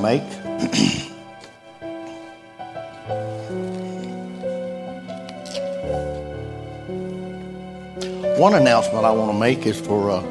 [0.00, 0.22] make.
[8.40, 10.22] One announcement I want to make is for uh,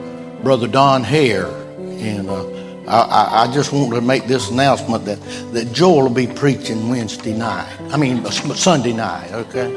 [0.41, 1.45] Brother Don Hare.
[1.77, 2.43] And uh,
[2.87, 5.21] I, I, just want to make this announcement that,
[5.53, 7.71] that Joel will be preaching Wednesday night.
[7.91, 9.69] I mean, Sunday night, okay?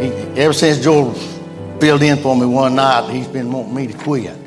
[0.00, 1.14] He, ever since Joel
[1.80, 4.43] filled in for me one night, he's been wanting me to quit.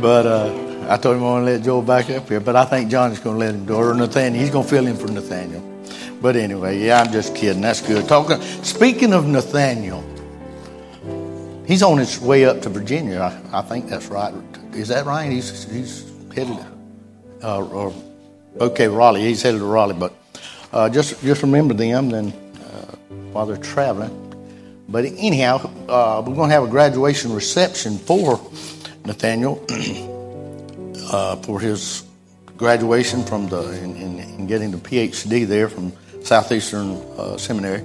[0.00, 2.40] But uh, I told him I want to let Joel back up here.
[2.40, 3.76] But I think Johnny's going to let him go.
[3.76, 5.62] Or Nathaniel, he's going to fill in for Nathaniel.
[6.20, 7.62] But anyway, yeah, I'm just kidding.
[7.62, 8.08] That's good.
[8.08, 8.40] Talking.
[8.62, 10.04] Speaking of Nathaniel,
[11.66, 13.20] he's on his way up to Virginia.
[13.20, 14.34] I, I think that's right.
[14.72, 15.30] Is that right?
[15.30, 16.58] He's he's headed.
[17.42, 17.94] Uh, or
[18.60, 19.22] okay, Raleigh.
[19.22, 19.94] He's headed to Raleigh.
[19.94, 20.14] But
[20.72, 22.96] uh, just just remember them then uh,
[23.32, 24.16] while they're traveling.
[24.88, 28.40] But anyhow, uh, we're going to have a graduation reception for
[29.04, 29.64] Nathaniel
[31.12, 32.04] uh, for his
[32.56, 37.82] graduation from the in, in, in, getting the PhD there from Southeastern uh, Seminary.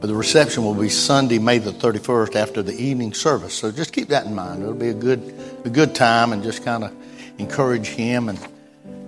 [0.00, 3.52] But the reception will be Sunday, May the 31st, after the evening service.
[3.52, 4.62] So just keep that in mind.
[4.62, 6.94] It'll be a good, a good time, and just kind of
[7.38, 8.38] encourage him and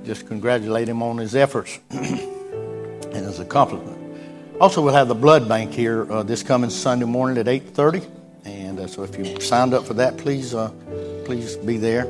[0.05, 3.96] just congratulate him on his efforts and his accomplishment.
[4.61, 8.06] Also, we'll have the blood bank here uh, this coming Sunday morning at 8:30,
[8.78, 10.70] uh, so if you signed up for that, please, uh,
[11.24, 12.06] please be there.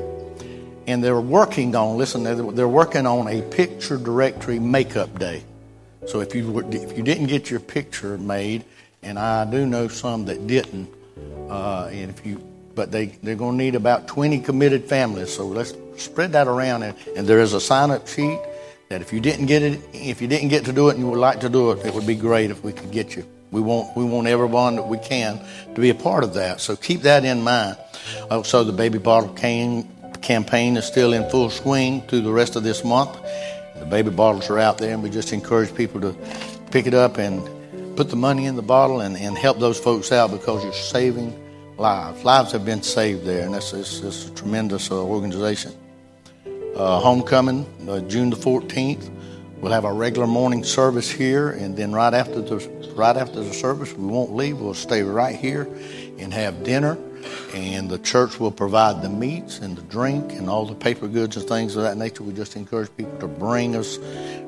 [0.87, 5.43] And they're working on, listen, they're, they're working on a picture directory makeup day.
[6.07, 8.65] So if you if you didn't get your picture made,
[9.03, 10.89] and I do know some that didn't,
[11.47, 12.37] uh, and if you
[12.73, 15.31] but they they're going to need about 20 committed families.
[15.31, 18.39] So let's spread that around, and, and there is a sign up sheet
[18.89, 21.09] that if you didn't get it, if you didn't get to do it, and you
[21.09, 23.25] would like to do it, it would be great if we could get you.
[23.51, 25.41] We want we want everyone that we can
[25.75, 26.61] to be a part of that.
[26.61, 27.77] So keep that in mind.
[28.29, 29.89] Also, the baby bottle cane
[30.21, 33.17] campaign is still in full swing through the rest of this month.
[33.77, 36.15] The baby bottles are out there, and we just encourage people to
[36.71, 37.41] pick it up and
[37.97, 41.37] put the money in the bottle and, and help those folks out because you're saving
[41.77, 42.23] lives.
[42.23, 45.73] Lives have been saved there, and that's, it's, it's a tremendous uh, organization.
[46.75, 49.09] Uh, homecoming, uh, June the 14th.
[49.61, 53.53] We'll have our regular morning service here, and then right after the right after the
[53.53, 54.59] service, we won't leave.
[54.59, 55.69] We'll stay right here
[56.19, 56.97] and have dinner
[57.53, 61.37] and the church will provide the meats and the drink and all the paper goods
[61.37, 62.23] and things of that nature.
[62.23, 63.99] We just encourage people to bring us,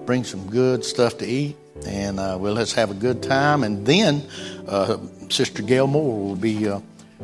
[0.06, 3.64] bring some good stuff to eat, and uh, we'll just have a good time.
[3.64, 4.24] And then
[4.68, 4.98] uh,
[5.30, 6.80] Sister Gail Moore will be uh,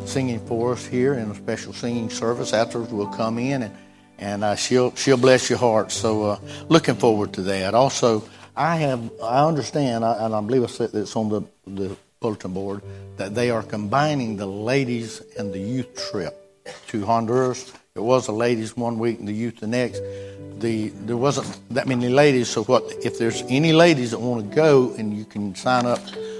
[0.05, 2.53] singing for us here in a special singing service.
[2.53, 3.75] Afterwards, we'll come in and
[4.19, 5.91] and uh, she'll she'll bless your heart.
[5.91, 7.73] So uh, looking forward to that.
[7.73, 8.23] Also,
[8.55, 12.81] I have I understand, and I believe it's on the the bulletin board
[13.17, 16.35] that they are combining the ladies and the youth trip
[16.87, 17.71] to Honduras.
[17.99, 20.01] It was the ladies one week and the youth the next.
[20.59, 24.55] The there wasn't that many ladies, so what if there's any ladies that want to
[24.55, 25.99] go and you can sign up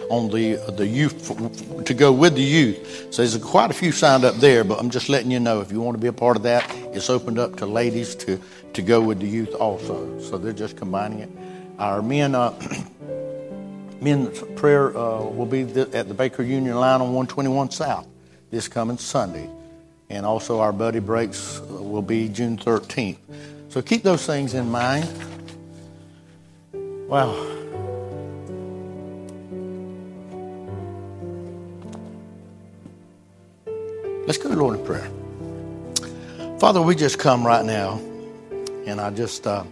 [0.10, 3.14] on the the youth to go with the youth.
[3.14, 5.70] So there's quite a few signed up there, but I'm just letting you know if
[5.70, 8.40] you want to be a part of that, it's opened up to ladies to
[8.72, 10.18] to go with the youth also.
[10.22, 11.30] So they're just combining it.
[11.78, 12.36] Our men.
[12.36, 12.54] Uh,
[14.02, 18.08] men's prayer uh, will be at the Baker Union line on 121 South
[18.50, 19.50] this coming Sunday.
[20.10, 23.18] And also, our buddy breaks will be June 13th.
[23.70, 25.08] So keep those things in mind.
[27.08, 27.46] Wow.
[34.26, 35.10] Let's go to Lord in prayer.
[36.60, 38.00] Father, we just come right now,
[38.86, 39.64] and I just, uh,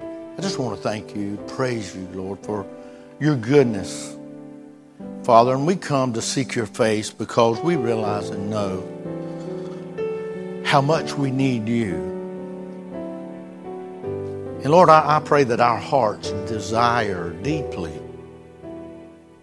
[0.00, 2.66] I just want to thank you, praise you, Lord, for
[3.20, 4.16] your goodness,
[5.24, 5.54] Father.
[5.54, 8.93] And we come to seek your face because we realize and know
[10.74, 11.94] how much we need you.
[14.64, 17.96] And Lord, I, I pray that our hearts desire deeply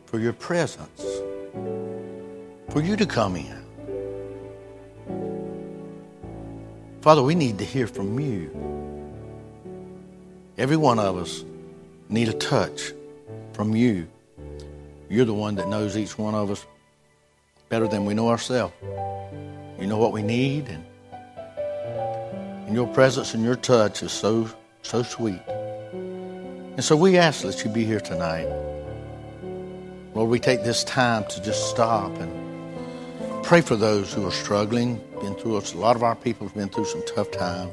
[0.08, 1.02] for your presence,
[2.68, 3.64] for you to come in.
[7.00, 8.52] Father, we need to hear from you.
[10.58, 11.46] Every one of us
[12.09, 12.91] need a touch
[13.53, 14.05] from you.
[15.08, 16.66] You're the one that knows each one of us
[17.70, 18.73] better than we know ourselves.
[19.79, 20.84] You know what we need, and,
[21.85, 24.49] and your presence and your touch is so,
[24.81, 25.41] so sweet.
[25.91, 28.47] And so we ask that you be here tonight.
[30.13, 35.01] Lord, we take this time to just stop and pray for those who are struggling.
[35.22, 35.73] Been through us.
[35.73, 37.72] a lot of our people have been through some tough times.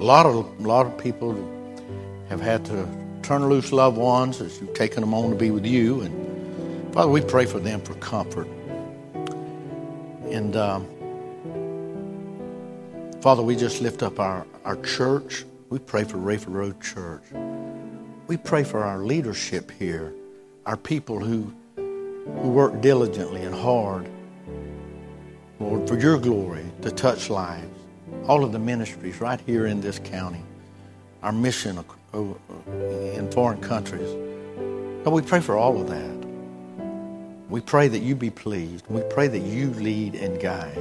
[0.00, 1.32] A lot of a lot of people
[2.28, 2.88] have had to
[3.22, 6.02] turn loose loved ones as you've taken them on to be with you.
[6.02, 8.48] And Father, we pray for them for comfort.
[10.30, 10.88] And um,
[13.24, 15.46] Father, we just lift up our, our church.
[15.70, 17.22] We pray for Rayford Road Church.
[18.26, 20.12] We pray for our leadership here,
[20.66, 24.10] our people who, who work diligently and hard,
[25.58, 27.74] Lord, for your glory to touch lives.
[28.28, 30.42] All of the ministries right here in this county,
[31.22, 31.82] our mission
[32.12, 34.10] in foreign countries.
[35.02, 36.28] But we pray for all of that.
[37.48, 38.84] We pray that you be pleased.
[38.90, 40.76] We pray that you lead and guide.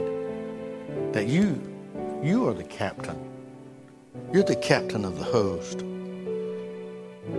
[1.13, 1.72] That you
[2.23, 3.17] you are the captain.
[4.31, 5.83] You're the captain of the host.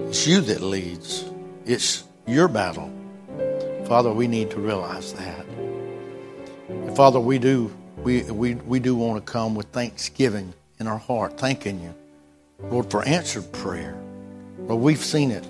[0.08, 1.24] It's you that leads.
[1.66, 2.92] It's your battle.
[3.86, 5.46] Father, we need to realize that.
[6.68, 7.72] And Father, we do
[8.04, 11.94] we, we, we do want to come with thanksgiving in our heart, thanking you,
[12.68, 13.96] Lord, for answered prayer.
[14.58, 15.44] Lord, we've seen it,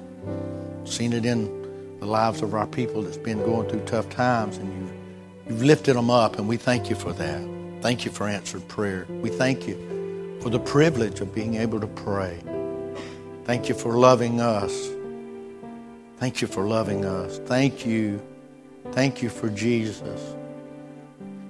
[0.85, 4.73] seen it in the lives of our people that's been going through tough times, and
[4.73, 4.93] you've,
[5.49, 7.54] you've lifted them up, and we thank you for that.
[7.85, 9.07] Thank you for answered prayer.
[9.11, 12.43] We thank you for the privilege of being able to pray.
[13.45, 14.89] Thank you for loving us.
[16.17, 17.41] Thank you for loving us.
[17.41, 18.23] Thank you.
[18.93, 20.35] Thank you for Jesus.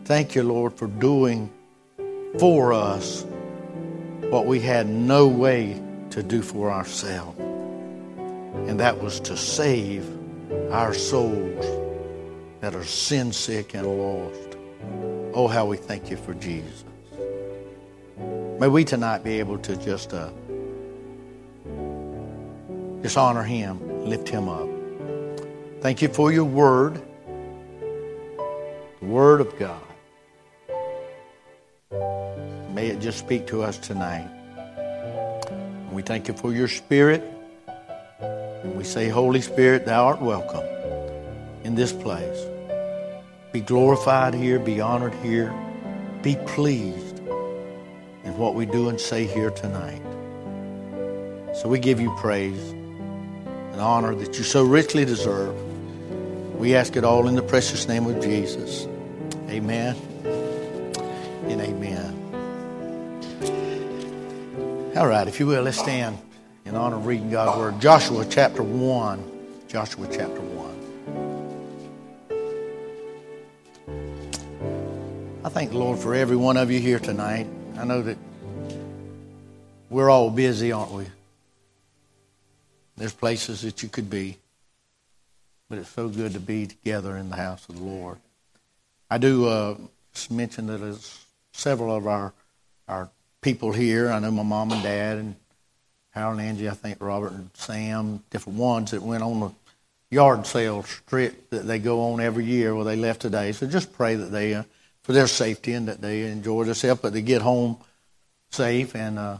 [0.06, 1.52] Thank you, Lord, for doing
[2.40, 3.25] for us
[4.28, 7.38] what we had no way to do for ourselves.
[8.69, 10.04] And that was to save
[10.72, 11.64] our souls
[12.60, 14.54] that are sin sick and lost.
[15.36, 16.84] Oh, how we thank you for Jesus.
[18.60, 20.31] May we tonight be able to just uh,
[23.02, 24.69] just honor him, lift him up.
[25.81, 27.02] Thank you for your word,
[29.00, 29.82] the word of God.
[32.72, 34.31] May it just speak to us tonight.
[35.90, 37.25] We thank you for your spirit.
[38.19, 40.64] And we say, Holy Spirit, thou art welcome
[41.64, 42.53] in this place.
[43.54, 45.54] Be glorified here, be honored here,
[46.22, 50.02] be pleased in what we do and say here tonight.
[51.54, 55.54] So we give you praise and honor that you so richly deserve.
[56.58, 58.88] We ask it all in the precious name of Jesus.
[59.48, 59.94] Amen
[61.46, 62.10] and amen.
[64.96, 66.18] All right, if you will, let's stand
[66.64, 67.80] in honor of reading God's Word.
[67.80, 69.22] Joshua chapter 1.
[69.68, 70.53] Joshua chapter 1.
[75.44, 77.46] I thank the Lord for every one of you here tonight.
[77.76, 78.17] I know that
[79.91, 81.05] we're all busy, aren't we?
[82.96, 84.38] There's places that you could be,
[85.69, 88.17] but it's so good to be together in the house of the Lord.
[89.11, 89.76] I do uh,
[90.31, 92.32] mention that there's several of our
[92.88, 93.11] our
[93.43, 94.11] people here.
[94.11, 95.37] I know my mom and dad and
[96.12, 96.70] Harold and Angie.
[96.70, 99.50] I think Robert and Sam, different ones that went on the
[100.11, 102.75] yard sale trip that they go on every year.
[102.75, 104.55] Well, they left today, so just pray that they.
[104.55, 104.62] Uh,
[105.04, 107.76] for their safety and that they enjoy themselves, but they get home
[108.50, 109.36] safe and uh,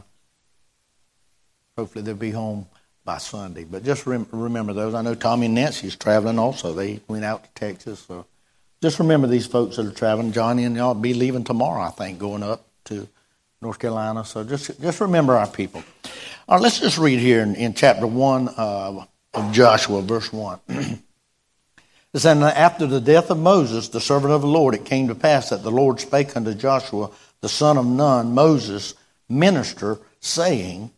[1.77, 2.67] hopefully they'll be home
[3.03, 3.63] by Sunday.
[3.63, 4.93] But just rem- remember those.
[4.93, 6.73] I know Tommy and Nancy's traveling also.
[6.73, 7.99] They went out to Texas.
[8.07, 8.25] So
[8.81, 10.31] just remember these folks that are traveling.
[10.31, 13.07] Johnny and y'all be leaving tomorrow, I think, going up to
[13.61, 14.23] North Carolina.
[14.23, 15.83] So just just remember our people.
[16.47, 20.59] All right, let's just read here in, in chapter 1 uh, of Joshua, verse 1.
[22.15, 25.15] It said, After the death of Moses, the servant of the Lord, it came to
[25.15, 27.09] pass that the Lord spake unto Joshua,
[27.41, 28.93] the son of Nun, Moses'
[29.27, 30.91] minister, saying,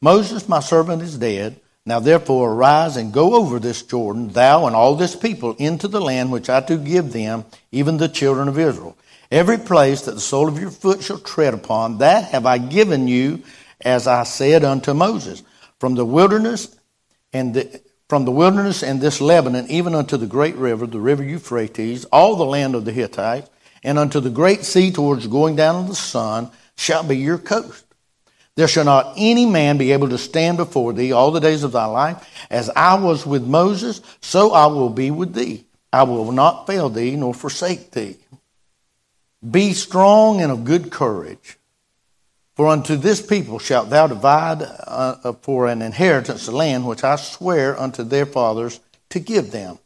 [0.00, 1.58] Moses, my servant, is dead.
[1.84, 6.00] Now therefore arise and go over this Jordan, thou and all this people, into the
[6.00, 8.96] land which I do give them, even the children of Israel.
[9.28, 13.08] Every place that the sole of your foot shall tread upon, that have I given
[13.08, 13.42] you,
[13.80, 15.42] as I said unto Moses.
[15.80, 16.76] From the wilderness
[17.32, 17.80] and the
[18.10, 22.34] from the wilderness and this Lebanon, even unto the great river, the river Euphrates, all
[22.34, 23.48] the land of the Hittites,
[23.84, 27.84] and unto the great sea towards going down of the sun, shall be your coast.
[28.56, 31.70] There shall not any man be able to stand before thee all the days of
[31.70, 32.28] thy life.
[32.50, 35.66] As I was with Moses, so I will be with thee.
[35.92, 38.16] I will not fail thee nor forsake thee.
[39.48, 41.59] Be strong and of good courage.
[42.60, 47.02] For unto this people shalt thou divide uh, uh, for an inheritance the land which
[47.02, 49.78] I swear unto their fathers to give them.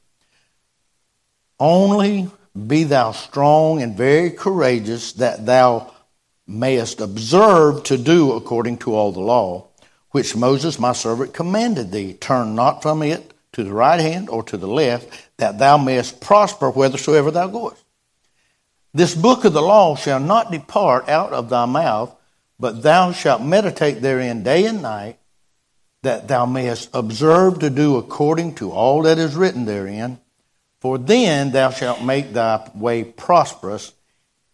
[1.61, 2.33] Only
[2.66, 5.93] be thou strong and very courageous, that thou
[6.49, 9.69] mayest observe to do according to all the law,
[10.11, 12.14] which Moses my servant commanded thee.
[12.14, 16.21] Turn not from it to the right hand or to the left, that thou mayest
[16.21, 17.85] prosper whithersoever thou goest.
[18.93, 22.16] This book of the law shall not depart out of thy mouth
[22.58, 25.18] but thou shalt meditate therein day and night,
[26.02, 30.18] that thou mayest observe to do according to all that is written therein.
[30.80, 33.92] For then thou shalt make thy way prosperous,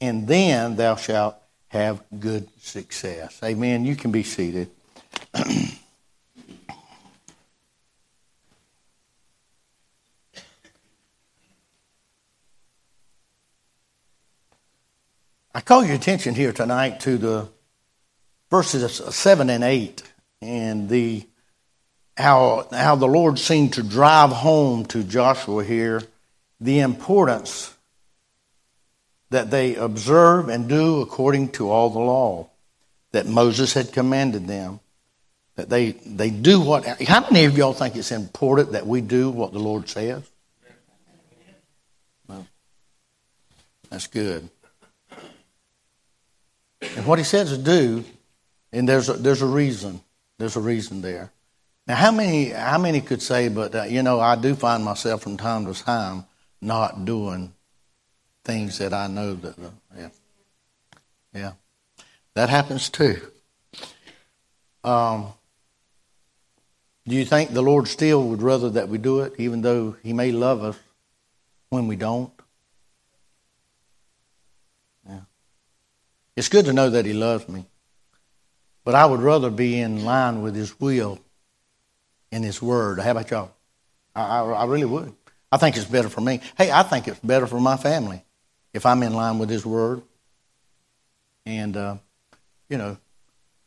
[0.01, 1.37] and then thou shalt
[1.69, 3.41] have good success.
[3.43, 3.85] Amen.
[3.85, 4.71] You can be seated.
[15.53, 17.49] I call your attention here tonight to the
[18.51, 20.03] verses 7 and 8
[20.43, 21.27] and the
[22.17, 26.03] how, how the Lord seemed to drive home to Joshua here
[26.61, 27.75] the importance
[29.31, 32.51] that they observe and do according to all the law
[33.13, 34.81] that Moses had commanded them.
[35.57, 36.87] That they, they do what.
[37.03, 40.29] How many of y'all think it's important that we do what the Lord says?
[42.29, 42.47] Well,
[43.91, 44.49] that's good.
[46.97, 48.05] And what he says to do,
[48.73, 50.01] and there's a, there's a reason.
[50.39, 51.33] There's a reason there.
[51.87, 55.23] Now, how many how many could say, but uh, you know, I do find myself
[55.23, 56.25] from time to time
[56.61, 57.53] not doing
[58.45, 60.09] things that I know that uh, yeah,
[61.35, 61.53] yeah,
[62.35, 63.21] that happens too.
[64.85, 65.33] Um,
[67.07, 70.13] do you think the Lord still would rather that we do it, even though He
[70.13, 70.79] may love us
[71.71, 72.33] when we don't?
[75.09, 75.21] Yeah,
[76.37, 77.65] it's good to know that He loves me.
[78.85, 81.19] But I would rather be in line with His will
[82.33, 82.99] and His Word.
[82.99, 83.53] How about y'all?
[84.15, 85.15] I, I, I really would.
[85.53, 86.41] I think it's better for me.
[86.57, 88.25] Hey, I think it's better for my family
[88.73, 90.03] if I'm in line with His Word.
[91.45, 91.97] And, uh,
[92.69, 92.97] you know,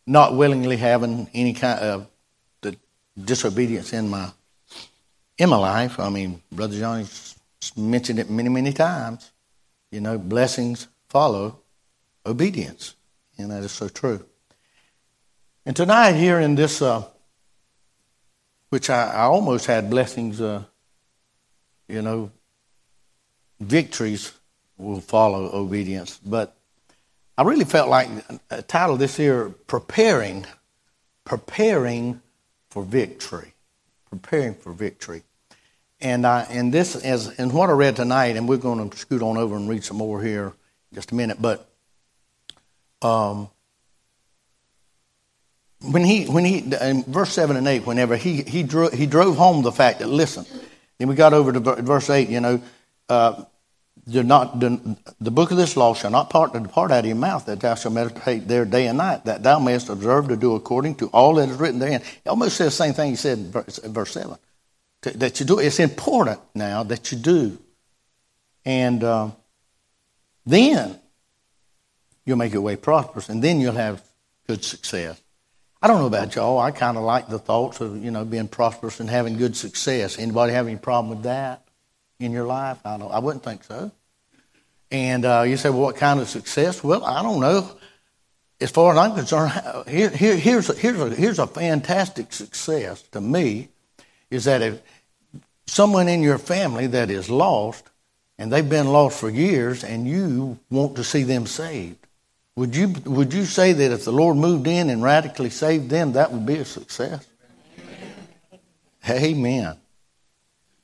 [0.05, 2.07] not willingly having any kind of
[2.61, 2.75] the
[3.21, 4.31] disobedience in my
[5.37, 5.99] in my life.
[5.99, 7.35] I mean, Brother Johnny's
[7.75, 9.31] mentioned it many, many times.
[9.91, 11.59] You know, blessings follow
[12.25, 12.95] obedience.
[13.37, 14.25] And that is so true.
[15.65, 17.05] And tonight, here in this, uh,
[18.69, 20.63] which I, I, almost had blessings, uh,
[21.87, 22.31] you know,
[23.61, 24.33] victories
[24.77, 26.19] will follow obedience.
[26.25, 26.57] But
[27.37, 28.09] I really felt like
[28.49, 30.45] a title this year, Preparing,
[31.23, 32.21] Preparing
[32.69, 33.53] for Victory.
[34.09, 35.23] Preparing for Victory.
[36.01, 39.21] And, I, and this is, and what I read tonight, and we're going to scoot
[39.21, 41.69] on over and read some more here in just a minute, but
[43.01, 43.49] um,
[45.83, 49.37] when he when he in verse seven and eight, whenever he he drove he drove
[49.37, 50.45] home the fact that listen,
[50.97, 52.29] then we got over to verse eight.
[52.29, 52.61] You know,
[53.09, 53.43] uh,
[54.05, 57.45] not do, the book of this law shall not part depart out of your mouth
[57.45, 60.95] that thou shalt meditate there day and night that thou mayest observe to do according
[60.95, 62.01] to all that is written therein.
[62.01, 64.37] He almost says the same thing he said in verse, verse seven.
[65.03, 67.57] To, that you do it's important now that you do,
[68.65, 69.31] and uh,
[70.45, 70.97] then
[72.25, 74.01] you'll make your way prosperous, and then you'll have
[74.47, 75.19] good success.
[75.83, 76.59] I don't know about y'all.
[76.59, 80.17] I kind of like the thoughts of you know being prosperous and having good success.
[80.17, 81.67] Anybody have any problem with that
[82.19, 82.79] in your life?
[82.85, 83.11] I don't.
[83.11, 83.91] I wouldn't think so.
[84.91, 86.81] And uh, you say, well, what kind of success?
[86.81, 87.69] Well, I don't know.
[88.61, 89.51] As far as I'm concerned,
[89.89, 93.67] here, here, here's, a, here's, a, here's a fantastic success to me
[94.29, 94.81] is that if
[95.65, 97.89] someone in your family that is lost
[98.37, 102.02] and they've been lost for years and you want to see them saved,
[102.55, 106.13] would you, would you say that if the Lord moved in and radically saved them,
[106.13, 107.25] that would be a success?
[109.09, 109.75] Amen.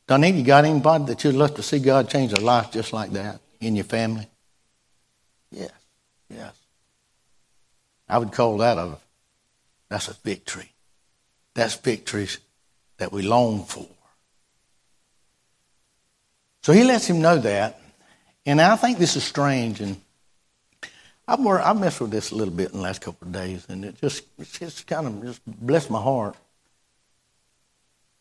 [0.08, 3.12] Donnie, you got anybody that you'd love to see God change their life just like
[3.12, 4.28] that in your family?
[5.52, 5.72] Yes,
[6.30, 6.54] yes.
[8.08, 8.98] I would call that a
[9.90, 10.72] that's a victory.
[11.54, 12.40] That's victories
[12.98, 13.88] that we long for.
[16.62, 17.80] So he lets him know that.
[18.46, 20.00] And I think this is strange and
[21.30, 23.66] I've, worked, I've messed with this a little bit in the last couple of days,
[23.70, 26.36] and it just, it's just kind of just blessed my heart.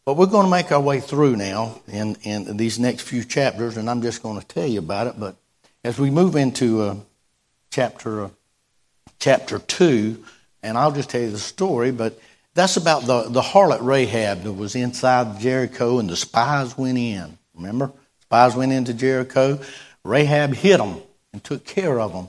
[0.05, 3.79] But we're going to make our way through now in, in these next few chapters,
[3.79, 5.15] and I'm just going to tell you about it.
[5.19, 5.37] But
[5.83, 6.97] as we move into uh,
[7.71, 8.31] chapter uh,
[9.19, 10.23] chapter two,
[10.63, 12.21] and I'll just tell you the story, but
[12.55, 17.39] that's about the, the harlot Rahab that was inside Jericho, and the spies went in.
[17.55, 17.91] Remember?
[18.21, 19.61] Spies went into Jericho.
[20.05, 21.01] Rahab hid them
[21.33, 22.29] and took care of them.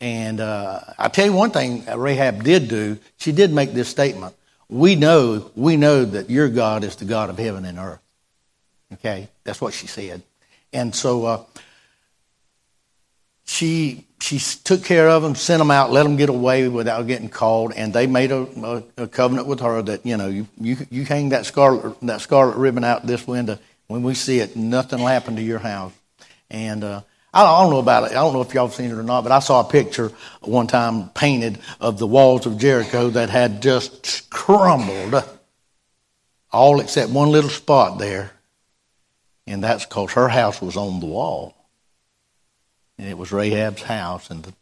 [0.00, 2.98] And uh, I'll tell you one thing Rahab did do.
[3.18, 4.34] She did make this statement.
[4.68, 8.00] We know, we know that your God is the God of heaven and earth.
[8.94, 9.28] Okay?
[9.44, 10.22] That's what she said.
[10.72, 11.44] And so uh,
[13.44, 17.28] she she took care of them, sent them out, let them get away without getting
[17.28, 18.42] called, and they made a,
[18.98, 22.20] a, a covenant with her that you know you, you you hang that scarlet that
[22.20, 23.58] scarlet ribbon out this window.
[23.88, 25.92] When we see it, nothing will happen to your house.
[26.48, 27.00] And uh,
[27.32, 28.12] I don't know about it.
[28.12, 30.10] I don't know if y'all have seen it or not, but I saw a picture
[30.40, 35.22] one time painted of the walls of Jericho that had just crumbled,
[36.52, 38.32] all except one little spot there.
[39.46, 41.54] And that's because her house was on the wall.
[42.98, 44.30] And it was Rahab's house.
[44.30, 44.52] And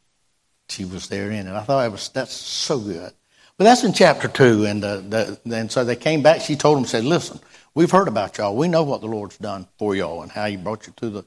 [0.68, 1.52] she was there in it.
[1.52, 3.12] I thought it was that's so good.
[3.56, 6.42] But that's in chapter two, and uh, the, the, and so they came back.
[6.42, 7.40] She told them, said, "Listen,
[7.74, 8.54] we've heard about y'all.
[8.54, 11.24] We know what the Lord's done for y'all and how He brought you through the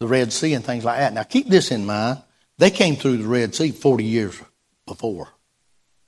[0.00, 1.12] the Red Sea and things like that.
[1.12, 2.20] Now keep this in mind.
[2.58, 4.40] They came through the Red Sea 40 years
[4.86, 5.28] before.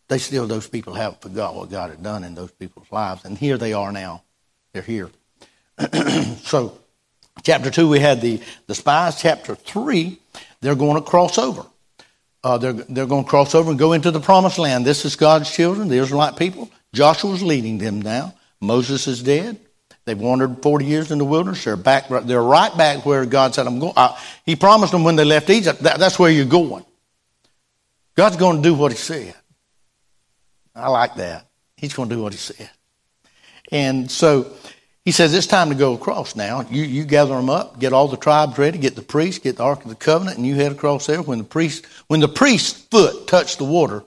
[0.08, 3.24] They still, those people haven't forgot what God had done in those people's lives.
[3.24, 4.24] And here they are now.
[4.72, 5.10] They're here.
[6.42, 6.78] so,
[7.42, 9.20] chapter 2, we had the, the spies.
[9.20, 10.18] Chapter 3,
[10.60, 11.64] they're going to cross over.
[12.44, 14.84] Uh, they're, they're going to cross over and go into the promised land.
[14.84, 16.70] This is God's children, the Israelite people.
[16.92, 18.34] Joshua's leading them now.
[18.60, 19.58] Moses is dead.
[20.04, 21.64] They've wandered 40 years in the wilderness.
[21.64, 22.08] They're back.
[22.08, 23.94] They're right back where God said, "I'm going."
[24.44, 26.84] He promised them when they left Egypt, that, that's where you're going.
[28.16, 29.34] God's going to do what He said.
[30.74, 31.46] I like that.
[31.76, 32.70] He's going to do what He said.
[33.70, 34.52] And so
[35.04, 36.66] He says it's time to go across now.
[36.68, 39.62] You you gather them up, get all the tribes ready, get the priests, get the
[39.62, 41.22] Ark of the Covenant, and you head across there.
[41.22, 44.02] When the priest when the priest's foot touched the water,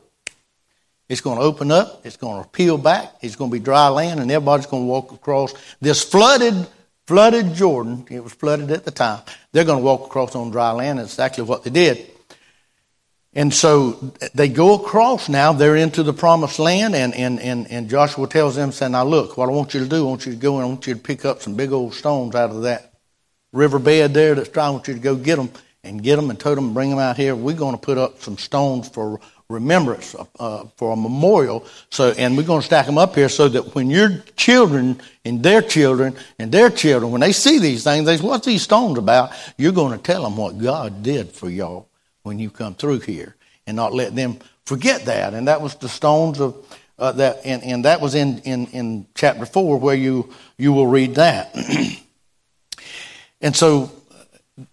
[1.08, 2.06] it's going to open up.
[2.06, 3.14] It's going to peel back.
[3.22, 6.68] It's going to be dry land, and everybody's going to walk across this flooded,
[7.06, 8.06] flooded Jordan.
[8.10, 9.22] It was flooded at the time.
[9.52, 11.00] They're going to walk across on dry land.
[11.00, 12.10] That's exactly what they did.
[13.34, 15.52] And so they go across now.
[15.52, 19.38] They're into the promised land, and, and, and, and Joshua tells them, saying, Now look,
[19.38, 20.94] what I want you to do, I want you to go and I want you
[20.94, 22.94] to pick up some big old stones out of that
[23.52, 24.68] riverbed there that's dry.
[24.68, 25.50] I want you to go get them
[25.84, 27.36] and get them and tote them and bring them out here.
[27.36, 31.66] We're going to put up some stones for remembrance uh, for a memorial.
[31.90, 35.44] So, and we're going to stack them up here so that when your children and
[35.44, 38.98] their children and their children, when they see these things, they say, "What's these stones
[38.98, 41.88] about?" You're going to tell them what God did for y'all
[42.24, 43.36] when you come through here,
[43.68, 45.34] and not let them forget that.
[45.34, 46.56] And that was the stones of
[46.98, 50.88] uh, that, and, and that was in, in in chapter four where you you will
[50.88, 51.56] read that.
[53.42, 53.92] and so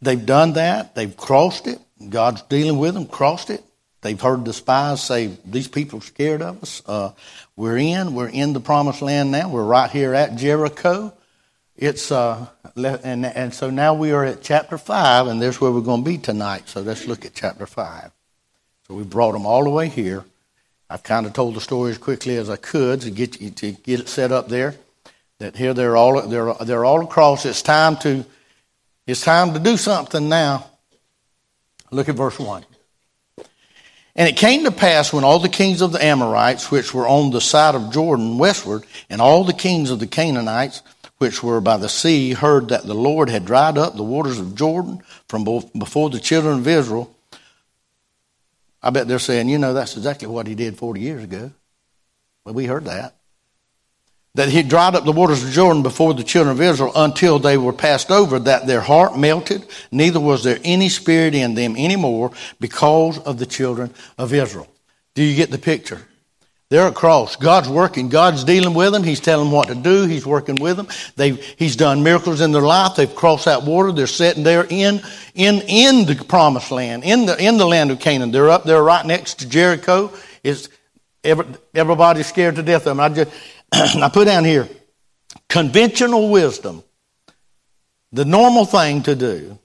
[0.00, 0.94] they've done that.
[0.94, 1.78] They've crossed it.
[2.08, 3.06] God's dealing with them.
[3.06, 3.62] Crossed it
[4.02, 6.82] They've heard the spies say, These people are scared of us.
[6.84, 7.12] Uh,
[7.56, 8.14] we're in.
[8.14, 9.48] We're in the promised land now.
[9.48, 11.14] We're right here at Jericho.
[11.76, 15.80] It's uh, and and so now we are at chapter five, and there's where we're
[15.80, 16.68] going to be tonight.
[16.68, 18.10] So let's look at chapter five.
[18.86, 20.24] So we brought them all the way here.
[20.90, 23.72] I've kind of told the story as quickly as I could to get you to
[23.72, 24.74] get it set up there.
[25.38, 27.46] That here they're all they're they're all across.
[27.46, 28.24] It's time to
[29.06, 30.66] it's time to do something now.
[31.90, 32.64] Look at verse one.
[34.14, 37.30] And it came to pass when all the kings of the Amorites, which were on
[37.30, 40.82] the side of Jordan westward, and all the kings of the Canaanites,
[41.18, 44.54] which were by the sea, heard that the Lord had dried up the waters of
[44.54, 47.14] Jordan from before the children of Israel.
[48.82, 51.52] I bet they're saying, you know, that's exactly what he did 40 years ago.
[52.44, 53.14] Well, we heard that
[54.34, 57.58] that he dried up the waters of Jordan before the children of Israel until they
[57.58, 62.32] were passed over, that their heart melted, neither was there any spirit in them anymore
[62.58, 64.68] because of the children of Israel.
[65.14, 66.00] Do you get the picture?
[66.70, 67.36] They're across.
[67.36, 68.08] God's working.
[68.08, 69.02] God's dealing with them.
[69.02, 70.06] He's telling them what to do.
[70.06, 70.88] He's working with them.
[71.16, 72.96] They've, he's done miracles in their life.
[72.96, 73.92] They've crossed that water.
[73.92, 75.02] They're sitting there in,
[75.34, 78.30] in, in the promised land, in the, in the land of Canaan.
[78.30, 80.10] They're up there right next to Jericho.
[80.42, 80.70] It's,
[81.22, 83.00] every, everybody's scared to death of them.
[83.00, 83.30] I just,
[84.02, 84.68] I put down here
[85.48, 86.82] conventional wisdom,
[88.12, 89.58] the normal thing to do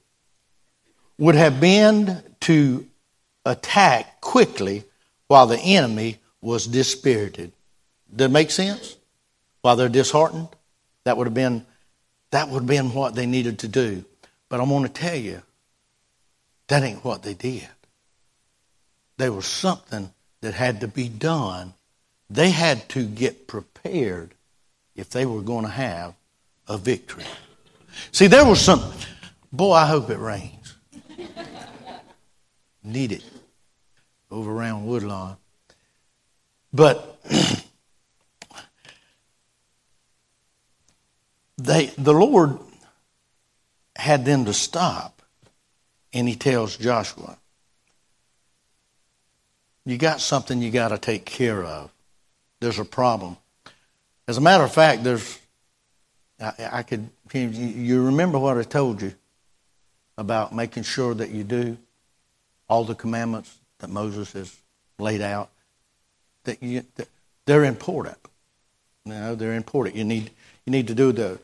[1.17, 2.87] would have been to
[3.45, 4.83] attack quickly
[5.27, 7.51] while the enemy was dispirited.
[8.15, 8.95] Does it make sense?
[9.61, 10.49] While they're disheartened?
[11.03, 11.65] That would have been
[12.31, 14.03] that would have been what they needed to do.
[14.49, 15.41] But I'm going to tell you,
[16.67, 17.67] that ain't what they did.
[19.17, 21.73] There was something that had to be done.
[22.29, 24.33] They had to get prepared
[24.95, 26.15] if they were going to have
[26.67, 27.23] a victory.
[28.11, 28.83] See, there was some,
[29.51, 30.75] boy, I hope it rains.
[32.83, 33.23] Need it
[34.29, 35.37] over around Woodlawn.
[36.73, 37.19] But
[41.57, 42.59] they, the Lord
[43.95, 45.21] had them to stop,
[46.13, 47.37] and He tells Joshua,
[49.85, 51.91] You got something you got to take care of.
[52.59, 53.37] There's a problem.
[54.27, 55.39] As a matter of fact, there's,
[56.39, 59.13] I, I could, you remember what I told you
[60.17, 61.77] about making sure that you do
[62.67, 64.55] all the commandments that Moses has
[64.99, 65.49] laid out.
[66.43, 67.07] That, you, that
[67.45, 68.17] they're important.
[69.05, 69.95] You know, they're important.
[69.95, 70.31] You need,
[70.65, 71.39] you need to do those.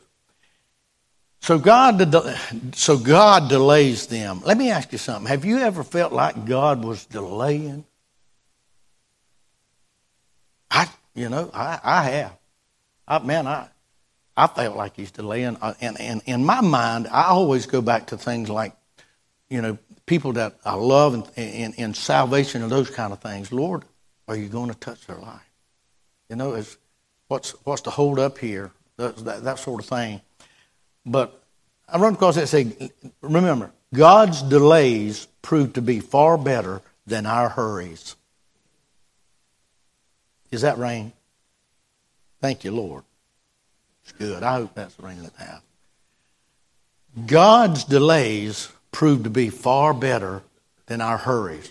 [1.40, 4.40] So God, so God delays them.
[4.46, 5.28] Let me ask you something.
[5.28, 7.84] Have you ever felt like God was delaying?
[10.70, 12.36] I, you know, I, I have.
[13.06, 13.68] I, man, I,
[14.36, 15.56] I felt like he's delaying.
[15.60, 18.74] Uh, and, and in my mind, I always go back to things like,
[19.48, 23.52] you know, people that I love and, and, and salvation and those kind of things.
[23.52, 23.84] Lord,
[24.26, 25.50] are you going to touch their life?
[26.28, 26.76] You know, it's,
[27.28, 28.72] what's, what's the hold up here?
[28.96, 30.20] That, that, that sort of thing.
[31.04, 31.42] But
[31.88, 37.26] I run across that and say, remember, God's delays prove to be far better than
[37.26, 38.16] our hurries.
[40.54, 41.12] Is that rain?
[42.40, 43.04] Thank you, Lord.
[44.02, 44.42] It's good.
[44.42, 45.30] I hope that's the rain in the.
[47.26, 50.42] God's delays prove to be far better
[50.86, 51.70] than our hurries.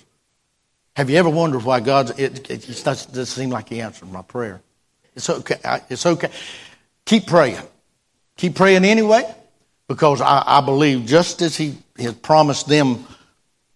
[0.96, 4.22] Have you ever wondered why God's, it, it just doesn't seem like He answered my
[4.22, 4.62] prayer?
[5.16, 5.60] It's okay.
[5.90, 6.30] It's okay.
[7.06, 7.62] Keep praying.
[8.38, 9.24] Keep praying anyway,
[9.88, 13.06] because I, I believe just as He has promised them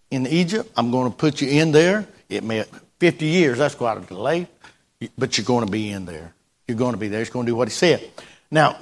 [0.10, 2.08] in Egypt, I'm going to put you in there.
[2.30, 2.66] It may
[3.00, 4.48] 50 years, that's quite a delay,
[5.18, 6.34] but you're going to be in there.
[6.68, 7.20] You're going to be there.
[7.20, 8.10] He's going to do what He said.
[8.52, 8.78] Now,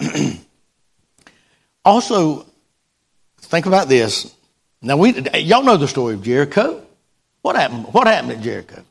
[1.86, 2.45] also,
[3.38, 4.34] think about this.
[4.82, 6.86] Now, we, y'all know the story of Jericho.
[7.41, 7.93] What happened?
[7.93, 8.84] What happened at Jericho?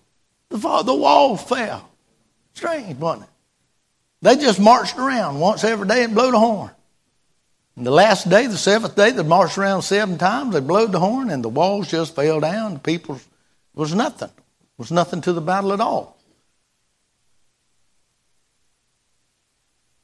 [0.49, 1.89] The, the wall fell.
[2.55, 3.31] Strange, wasn't it?
[4.23, 6.71] They just marched around once every day and blew the horn.
[7.77, 10.55] And the last day, the seventh day, they marched around seven times.
[10.55, 12.75] They blew the horn, and the walls just fell down.
[12.75, 13.21] The people
[13.75, 14.31] was nothing.
[14.79, 16.14] Was nothing to the battle at all.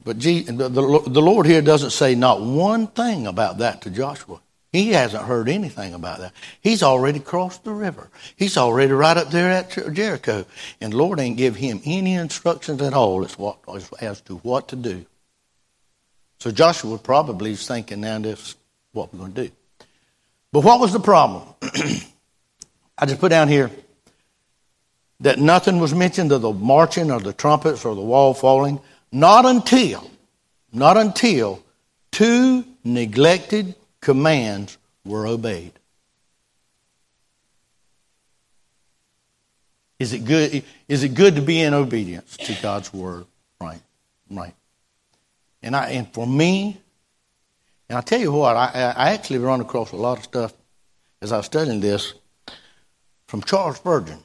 [0.03, 4.41] But the, Lord here doesn't say not one thing about that to Joshua.
[4.71, 6.33] He hasn't heard anything about that.
[6.61, 8.09] He's already crossed the river.
[8.37, 10.45] He's already right up there at Jericho.
[10.79, 13.57] And Lord ain't give him any instructions at all as, what,
[13.99, 15.05] as to what to do.
[16.39, 18.55] So Joshua probably is thinking, now this is
[18.93, 19.51] what we're going to do.
[20.53, 21.43] But what was the problem?
[22.97, 23.71] I just put down here
[25.19, 28.79] that nothing was mentioned of the marching or the trumpets or the wall falling.
[29.11, 30.09] Not until,
[30.71, 31.63] not until
[32.11, 35.73] two neglected commands were obeyed.
[39.99, 40.63] Is it good?
[40.87, 43.25] Is it good to be in obedience to God's word?
[43.59, 43.81] Right,
[44.31, 44.55] right.
[45.61, 46.81] And I and for me,
[47.87, 50.53] and I tell you what, I, I actually run across a lot of stuff
[51.21, 52.13] as I was studying this
[53.27, 54.17] from Charles Spurgeon.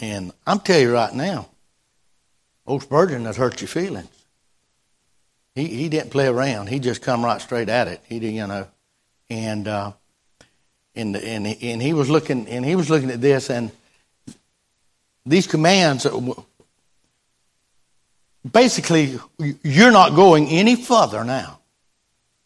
[0.00, 1.48] And I'm telling you right now,
[2.66, 4.08] old Spurgeon has hurt your feelings.
[5.54, 6.68] He he didn't play around.
[6.68, 8.00] He just come right straight at it.
[8.08, 8.66] He did, you know,
[9.30, 9.92] and uh,
[10.94, 13.70] and and and he was looking and he was looking at this and
[15.24, 16.06] these commands.
[18.50, 19.18] Basically,
[19.62, 21.58] you're not going any further now.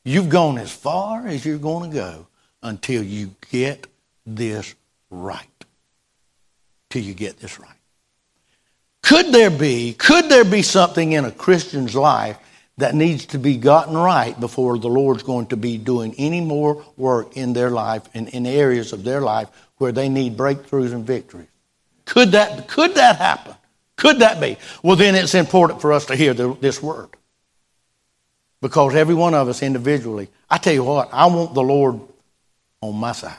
[0.04, 2.26] You've gone as far as you're going to go
[2.62, 3.86] until you get
[4.24, 4.74] this
[5.10, 5.46] right.
[6.88, 7.79] Till you get this right.
[9.02, 12.38] Could there be, could there be something in a Christian's life
[12.78, 16.84] that needs to be gotten right before the Lord's going to be doing any more
[16.96, 21.06] work in their life and in areas of their life where they need breakthroughs and
[21.06, 21.48] victories.
[22.04, 23.54] Could that, could that happen?
[23.96, 24.56] Could that be?
[24.82, 27.08] Well, then it's important for us to hear the, this word.
[28.60, 32.00] Because every one of us individually, I tell you what, I want the Lord
[32.80, 33.36] on my side.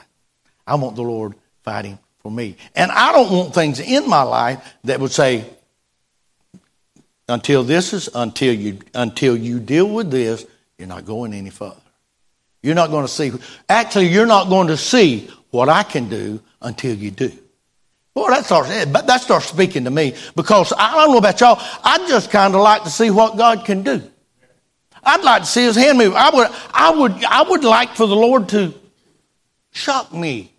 [0.65, 2.55] I want the Lord fighting for me.
[2.75, 5.45] And I don't want things in my life that would say,
[7.27, 10.45] until this is until you until you deal with this,
[10.77, 11.75] you're not going any further.
[12.62, 13.31] You're not going to see.
[13.69, 17.31] Actually, you're not going to see what I can do until you do.
[18.13, 21.57] Boy, that starts eh, that starts speaking to me because I don't know about y'all.
[21.84, 24.03] I just kind of like to see what God can do.
[25.03, 26.13] I'd like to see His hand move.
[26.13, 28.73] I would, I would, I would like for the Lord to
[29.71, 30.50] shock me.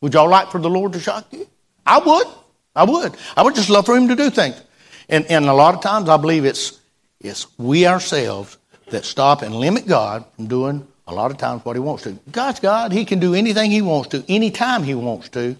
[0.00, 1.48] Would y'all like for the Lord to shock you?
[1.86, 2.26] I would.
[2.74, 3.16] I would.
[3.36, 4.60] I would just love for Him to do things.
[5.08, 6.78] And, and a lot of times I believe it's,
[7.20, 8.58] it's we ourselves
[8.90, 12.12] that stop and limit God from doing a lot of times what He wants to.
[12.30, 12.92] God's God.
[12.92, 15.56] He can do anything He wants to, anytime He wants to.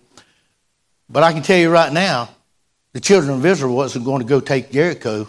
[1.09, 2.29] But I can tell you right now,
[2.93, 5.29] the children of Israel wasn't going to go take Jericho.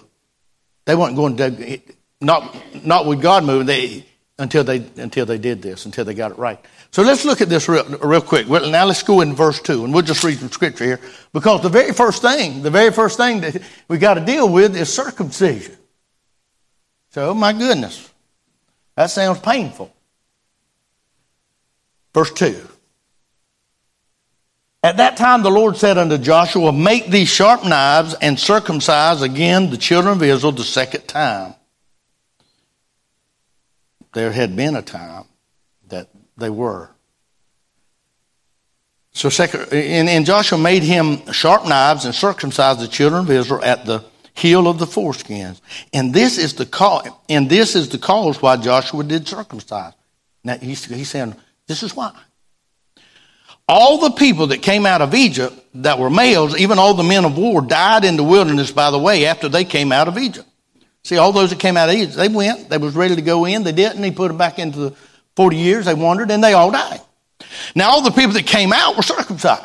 [0.86, 1.82] They weren't going to,
[2.22, 4.06] not, not with God moving, they,
[4.40, 6.60] until, they, until they did this, until they got it right.
[6.92, 8.48] So let's look at this real, real quick.
[8.48, 11.00] Well, now let's go in verse 2, and we'll just read some scripture here.
[11.34, 14.76] Because the very first thing, the very first thing that we got to deal with
[14.76, 15.76] is circumcision.
[17.10, 18.10] So, my goodness,
[18.96, 19.94] that sounds painful.
[22.14, 22.68] Verse 2.
[24.84, 29.70] At that time the Lord said unto Joshua, Make these sharp knives and circumcise again
[29.70, 31.56] the children of Israel the second time.
[34.14, 35.26] There had been a time
[35.90, 36.90] that they were.
[39.12, 39.30] So,
[39.72, 44.06] and, and Joshua made him sharp knives and circumcised the children of Israel at the
[44.34, 45.60] hill of the foreskins.
[45.92, 49.94] And this is the cause, and this is the cause why Joshua did circumcise.
[50.44, 52.14] Now he's, he's saying, this is why.
[53.68, 57.26] all the people that came out of Egypt that were males, even all the men
[57.26, 60.48] of war, died in the wilderness, by the way, after they came out of Egypt.
[61.08, 63.46] See, all those that came out of Egypt, they went, they was ready to go
[63.46, 64.96] in, they didn't, he put them back into the
[65.38, 67.00] 40 years, they wandered, and they all died.
[67.76, 69.64] Now, all the people that came out were circumcised.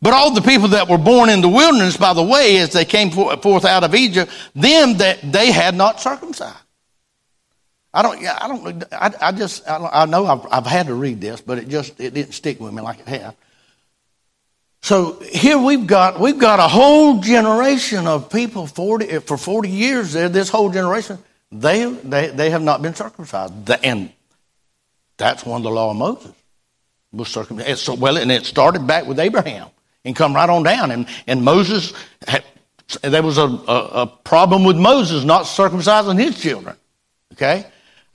[0.00, 2.84] But all the people that were born in the wilderness, by the way, as they
[2.84, 6.54] came forth out of Egypt, them that they had not circumcised.
[7.92, 11.20] I don't, I don't, I, I just, I, I know I've, I've, had to read
[11.20, 13.34] this, but it just, it didn't stick with me like it had.
[14.82, 19.68] So here we've got, we've got a whole generation of people 40, eh, for 40
[19.68, 21.18] years there, this whole generation,
[21.52, 23.70] they, they, they have not been circumcised.
[23.84, 24.10] And
[25.16, 26.32] that's one of the law of Moses.
[27.12, 27.68] Was circumcised.
[27.68, 29.68] Eh, so, well, and it started back with Abraham
[30.04, 30.90] and come right on down.
[30.90, 31.92] And, and Moses,
[32.26, 32.44] had,
[33.02, 36.76] there was a, a, a problem with Moses not circumcising his children.
[37.32, 37.66] Okay?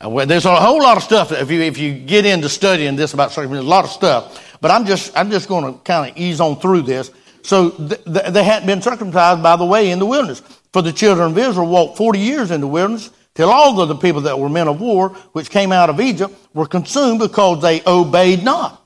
[0.03, 2.95] Uh, well, there's a whole lot of stuff if you if you get into studying
[2.97, 4.54] this about circumcision, a lot of stuff.
[4.65, 7.11] But I'm just I'm just going to kind of ease on through this.
[7.43, 10.41] So th- th- they hadn't been circumcised by the way in the wilderness.
[10.73, 13.95] For the children of Israel walked 40 years in the wilderness till all of the
[13.95, 17.83] people that were men of war, which came out of Egypt, were consumed because they
[17.85, 18.83] obeyed not.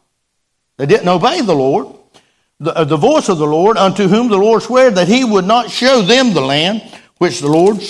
[0.76, 1.96] They didn't obey the Lord,
[2.60, 5.46] the, uh, the voice of the Lord, unto whom the Lord sware that he would
[5.46, 6.82] not show them the land
[7.20, 7.82] which the Lord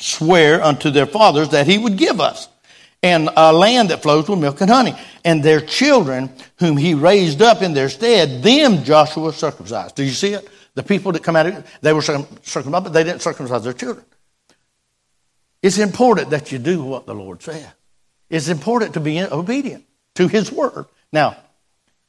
[0.00, 2.48] swear unto their fathers that he would give us,
[3.02, 4.94] and a land that flows with milk and honey.
[5.24, 9.96] And their children, whom he raised up in their stead, them Joshua circumcised.
[9.96, 10.48] Do you see it?
[10.74, 13.72] The people that come out of it, they were circumcised, but they didn't circumcise their
[13.72, 14.06] children.
[15.62, 17.70] It's important that you do what the Lord said.
[18.30, 19.84] It's important to be obedient
[20.14, 20.86] to his word.
[21.12, 21.36] Now,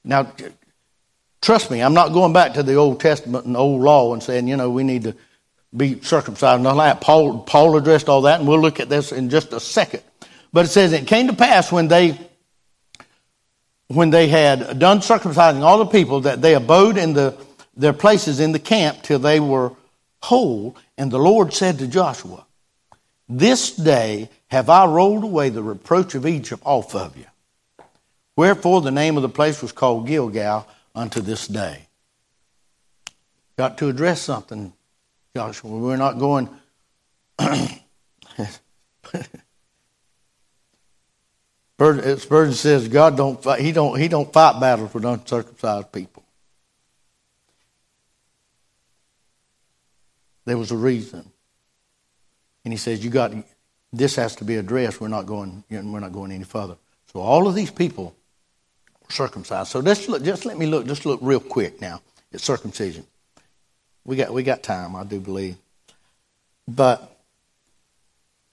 [0.03, 0.31] now,
[1.41, 4.47] trust me, I'm not going back to the Old Testament and Old Law and saying,
[4.47, 5.15] you know, we need to
[5.75, 7.01] be circumcised and all that.
[7.01, 10.03] Paul, Paul addressed all that, and we'll look at this in just a second.
[10.53, 12.17] But it says it came to pass when they
[13.87, 17.37] when they had done circumcising all the people that they abode in the,
[17.75, 19.71] their places in the camp till they were
[20.21, 20.75] whole.
[20.97, 22.45] And the Lord said to Joshua,
[23.27, 27.25] This day have I rolled away the reproach of Egypt off of you.
[28.35, 31.87] Wherefore the name of the place was called Gilgal unto this day.
[33.57, 34.73] Got to address something
[35.35, 35.69] Joshua.
[35.69, 36.49] We're not going.
[41.79, 46.23] Uh, Spurgeon says God don't fight, he don't he don't fight battles with uncircumcised people.
[50.45, 51.29] There was a reason,
[52.63, 53.33] and he says you got
[53.91, 55.01] this has to be addressed.
[55.01, 56.75] We're not going we're not going any further.
[57.11, 58.15] So all of these people
[59.01, 59.69] were circumcised.
[59.69, 62.01] So let's look, just let me look just look real quick now
[62.33, 63.05] at circumcision.
[64.05, 65.57] We got we got time, I do believe.
[66.67, 67.17] But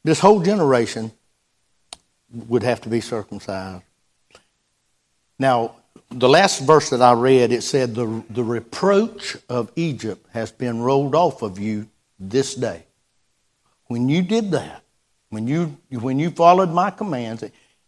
[0.04, 1.12] this whole generation
[2.32, 3.82] would have to be circumcised.
[5.38, 5.76] Now,
[6.10, 10.80] the last verse that I read, it said, the, the reproach of Egypt has been
[10.80, 11.88] rolled off of you
[12.18, 12.84] this day.
[13.86, 14.82] When you did that,
[15.30, 17.44] when you, when you followed my commands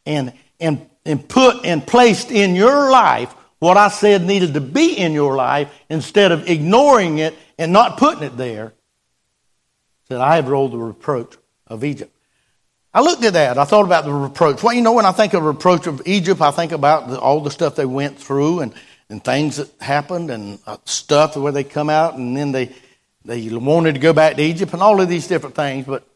[0.06, 4.94] and, and, and put and placed in your life what I said needed to be
[4.94, 8.72] in your life instead of ignoring it and not putting it there,
[10.08, 12.11] said, I have rolled the reproach of Egypt.
[12.94, 13.56] I looked at that.
[13.56, 14.62] I thought about the reproach.
[14.62, 17.40] Well, you know, when I think of reproach of Egypt, I think about the, all
[17.40, 18.74] the stuff they went through and,
[19.08, 22.70] and things that happened and uh, stuff where they come out and then they,
[23.24, 25.86] they wanted to go back to Egypt and all of these different things.
[25.86, 26.06] But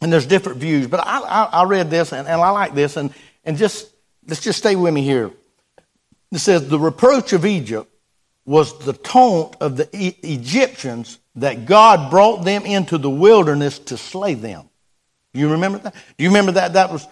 [0.00, 0.86] and there's different views.
[0.86, 3.12] But I, I, I read this and, and I like this and,
[3.44, 3.90] and just
[4.26, 5.30] let's just stay with me here.
[6.32, 7.90] It says the reproach of Egypt
[8.44, 13.96] was the taunt of the e- Egyptians that God brought them into the wilderness to
[13.96, 14.68] slay them.
[15.34, 15.94] You remember that?
[15.94, 16.74] Do you remember that?
[16.74, 17.06] That was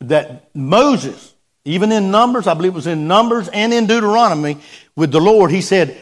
[0.00, 4.58] that Moses, even in Numbers, I believe it was in Numbers and in Deuteronomy,
[4.94, 5.96] with the Lord, he said,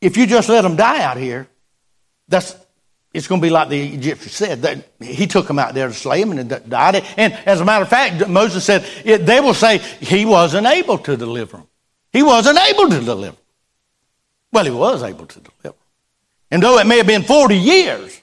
[0.00, 1.48] if you just let them die out here,
[2.28, 2.56] that's
[3.14, 5.94] it's going to be like the Egyptians said that he took them out there to
[5.94, 7.02] slay them and died.
[7.16, 10.98] And as a matter of fact, Moses said it, they will say he wasn't able
[10.98, 11.66] to deliver them.
[12.12, 13.36] He wasn't able to deliver.
[14.52, 15.78] Well, he was able to deliver.
[16.50, 18.20] And though it may have been 40 years,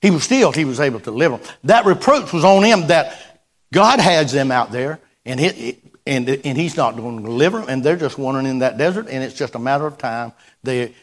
[0.00, 1.46] he was still, he was able to deliver them.
[1.64, 3.40] That reproach was on him that
[3.72, 7.68] God has them out there and, he, and, and he's not going to deliver them
[7.68, 10.32] and they're just wandering in that desert and it's just a matter of time.
[10.62, 10.94] They,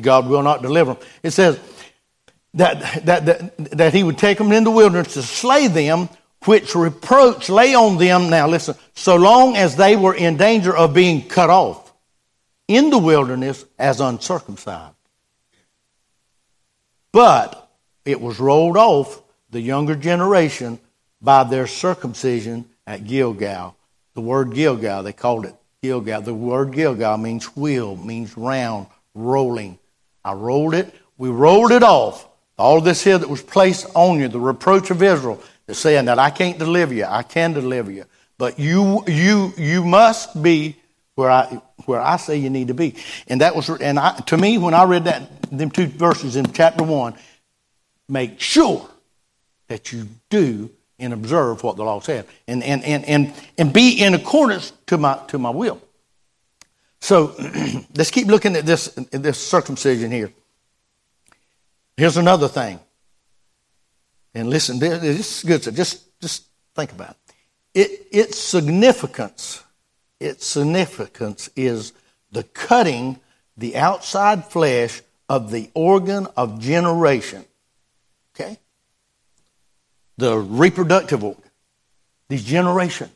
[0.00, 1.02] God will not deliver them.
[1.22, 1.60] It says
[2.54, 6.08] that, that, that, that he would take them in the wilderness to slay them,
[6.46, 8.30] which reproach lay on them.
[8.30, 11.92] Now listen, so long as they were in danger of being cut off
[12.66, 14.94] in the wilderness as uncircumcised.
[17.12, 17.59] But
[18.10, 20.78] it was rolled off the younger generation
[21.20, 23.76] by their circumcision at Gilgal.
[24.14, 26.22] The word Gilgal, they called it Gilgal.
[26.22, 29.78] The word Gilgal means wheel, means round, rolling.
[30.24, 30.94] I rolled it.
[31.18, 32.28] We rolled it off.
[32.58, 36.18] All this here that was placed on you, the reproach of Israel, is saying that
[36.18, 37.04] I can't deliver you.
[37.04, 38.04] I can deliver you.
[38.36, 40.76] But you, you, you must be
[41.14, 42.96] where I, where I say you need to be.
[43.28, 46.50] And that was, and I, to me, when I read that, them two verses in
[46.52, 47.14] chapter one,
[48.10, 48.88] make sure
[49.68, 54.02] that you do and observe what the law said and, and, and, and, and be
[54.02, 55.80] in accordance to my, to my will.
[57.00, 57.34] So
[57.94, 60.32] let's keep looking at this, this circumcision here.
[61.96, 62.80] Here's another thing.
[64.34, 65.62] And listen, this is good.
[65.64, 67.16] So just, just think about
[67.74, 67.80] it.
[67.80, 68.06] it.
[68.10, 69.62] Its significance,
[70.18, 71.92] its significance is
[72.30, 73.18] the cutting
[73.60, 77.44] the outside flesh of the organ of generation.
[80.20, 81.42] The reproductive organ,
[82.28, 83.10] these generations,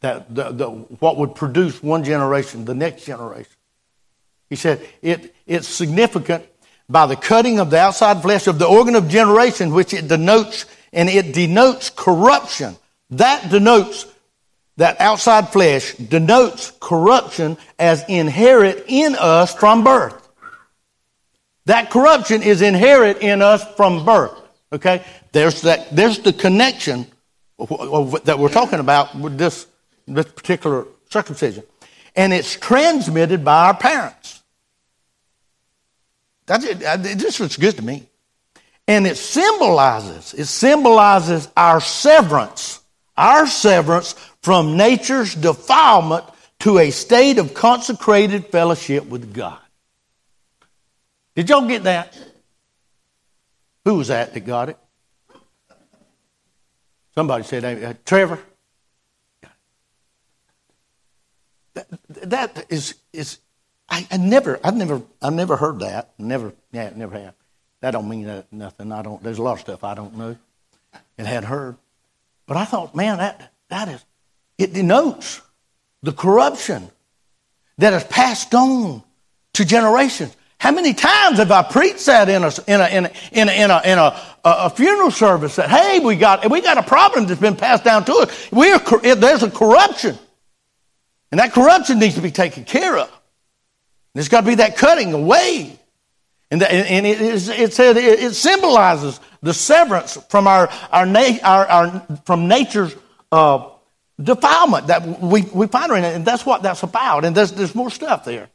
[0.00, 3.52] that the, the, what would produce one generation, the next generation.
[4.50, 6.44] He said it, it's significant
[6.88, 10.66] by the cutting of the outside flesh of the organ of generation, which it denotes,
[10.92, 12.74] and it denotes corruption.
[13.10, 14.04] That denotes,
[14.78, 20.28] that outside flesh denotes corruption as inherent in us from birth.
[21.66, 24.47] That corruption is inherent in us from birth.
[24.72, 25.04] Okay?
[25.32, 27.06] There's, that, there's the connection
[27.58, 29.66] that we're talking about with this,
[30.06, 31.64] this particular circumcision.
[32.14, 34.42] And it's transmitted by our parents.
[36.46, 36.64] That's.
[36.64, 38.08] This was good to me.
[38.88, 42.80] And it symbolizes, it symbolizes our severance,
[43.16, 46.24] our severance from nature's defilement
[46.60, 49.58] to a state of consecrated fellowship with God.
[51.36, 52.18] Did y'all get that?
[53.84, 54.78] Who was that that got it?
[57.14, 58.38] Somebody said, uh, Trevor.
[61.74, 63.38] That, that is, is
[63.88, 66.10] I, I, never, I've never, I've never heard that.
[66.18, 67.34] Never, yeah, never have.
[67.80, 68.92] That don't mean that, nothing.
[68.92, 69.22] I don't.
[69.22, 70.36] There's a lot of stuff I don't know
[71.16, 71.76] and had heard.
[72.46, 74.04] But I thought, man, that that is,
[74.56, 75.40] it denotes
[76.02, 76.90] the corruption
[77.78, 79.02] that is passed on
[79.54, 80.36] to generations.
[80.60, 83.04] How many times have I preached that in a, in a, in
[83.48, 86.78] a, in a, in a, a, a funeral service that, hey, we got, we got
[86.78, 88.50] a problem that's been passed down to us.
[88.50, 90.18] We are, there's a corruption.
[91.30, 93.12] And that corruption needs to be taken care of.
[94.14, 95.78] There's got to be that cutting away.
[96.50, 101.38] And, the, and it, it, said it, it, symbolizes the severance from our, our, na-
[101.44, 102.96] our, our from nature's
[103.30, 103.68] uh,
[104.20, 106.16] defilement that we, we find in it.
[106.16, 107.24] And that's what that's about.
[107.24, 108.48] And there's, there's more stuff there.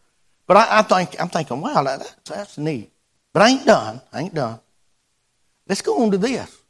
[0.45, 2.91] But I, I think, I'm thinking, wow, that, that's, that's neat.
[3.31, 4.01] But I ain't done.
[4.11, 4.59] I ain't done.
[5.67, 6.61] Let's go on to this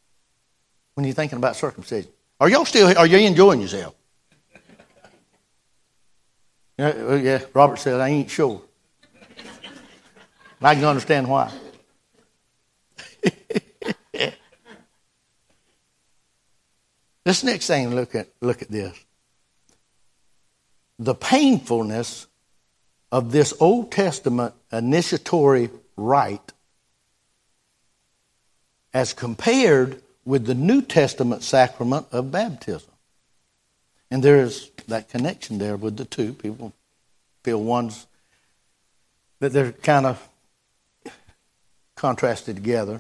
[0.94, 2.12] when you're thinking about circumcision.
[2.40, 3.96] Are y'all still, are you enjoying yourself?
[6.76, 8.60] Yeah, yeah, Robert said, I ain't sure.
[10.60, 11.52] I can understand why.
[17.24, 18.98] this next thing, look at, look at this.
[20.98, 22.26] The painfulness
[23.14, 26.52] of this Old Testament initiatory rite
[28.92, 32.90] as compared with the New Testament sacrament of baptism.
[34.10, 36.34] And there's that connection there with the two.
[36.34, 36.74] People
[37.44, 38.08] feel one's
[39.42, 40.28] that they're kind of
[41.96, 43.00] contrasted together.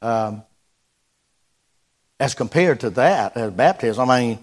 [0.00, 0.42] Um,
[2.18, 4.38] as compared to that, as baptism, I mean,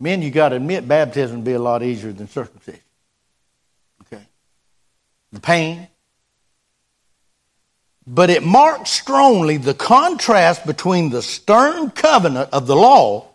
[0.00, 2.80] Men, you got to admit baptism would be a lot easier than circumcision.
[4.02, 4.22] Okay?
[5.30, 5.88] The pain.
[8.06, 13.28] But it marks strongly the contrast between the stern covenant of the law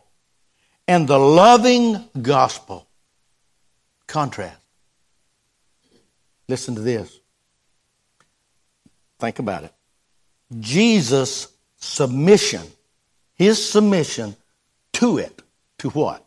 [0.88, 2.88] and the loving gospel.
[4.08, 4.60] Contrast.
[6.48, 7.20] Listen to this.
[9.20, 9.74] Think about it.
[10.60, 11.48] Jesus'
[11.78, 12.62] submission,
[13.36, 14.36] his submission
[14.94, 15.42] to it,
[15.80, 16.25] to what?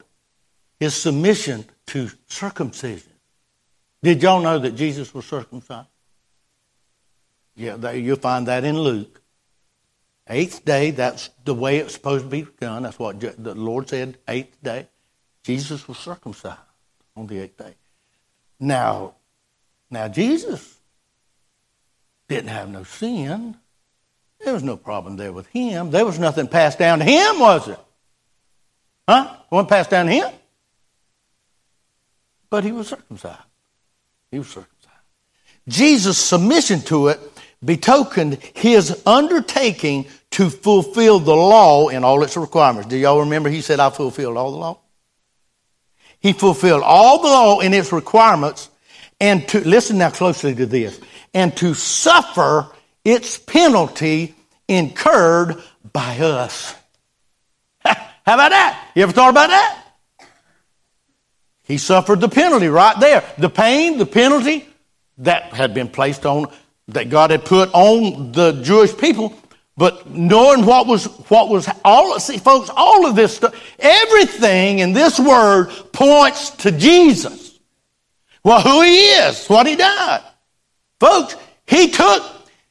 [0.79, 3.13] His submission to circumcision.
[4.03, 5.89] Did y'all know that Jesus was circumcised?
[7.57, 9.21] Yeah, you'll find that in Luke.
[10.29, 12.83] Eighth day, that's the way it's supposed to be done.
[12.83, 14.87] That's what the Lord said, eighth day.
[15.43, 16.59] Jesus was circumcised
[17.17, 17.75] on the eighth day.
[18.61, 19.15] Now,
[19.91, 20.79] now Jesus
[22.29, 23.57] didn't have no sin.
[24.45, 25.91] There was no problem there with him.
[25.91, 27.79] There was nothing passed down to him, was it?
[29.09, 29.35] Huh?
[29.51, 30.31] Wasn't passed down to him?
[32.51, 33.39] But he was circumcised.
[34.31, 34.75] He was circumcised.
[35.69, 37.21] Jesus' submission to it
[37.65, 42.89] betokened his undertaking to fulfill the law in all its requirements.
[42.89, 44.79] Do y'all remember he said, I fulfilled all the law?
[46.21, 48.71] He fulfilled all the law and its requirements
[49.21, 51.01] and to, listen now closely to this,
[51.35, 52.69] and to suffer
[53.05, 54.35] its penalty
[54.69, 55.61] incurred
[55.93, 56.75] by us.
[57.85, 57.95] How
[58.35, 58.91] about that?
[58.95, 59.85] You ever thought about that?
[61.69, 63.23] He suffered the penalty right there.
[63.37, 64.67] The pain, the penalty
[65.19, 66.47] that had been placed on,
[66.89, 69.37] that God had put on the Jewish people.
[69.77, 74.95] But knowing what was, what was, all, see folks, all of this stuff, everything in
[74.95, 77.61] this word points to Jesus.
[78.43, 80.23] Well, who he is, what he died.
[80.99, 82.25] Folks, he took,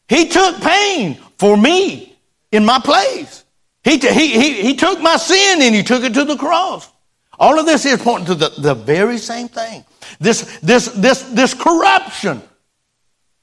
[0.10, 2.18] he took pain for me
[2.52, 3.46] in my place.
[3.84, 6.92] He, he, he, he took my sin and he took it to the cross.
[7.40, 9.86] All of this is pointing to the, the very same thing.
[10.20, 12.42] This, this, this, this corruption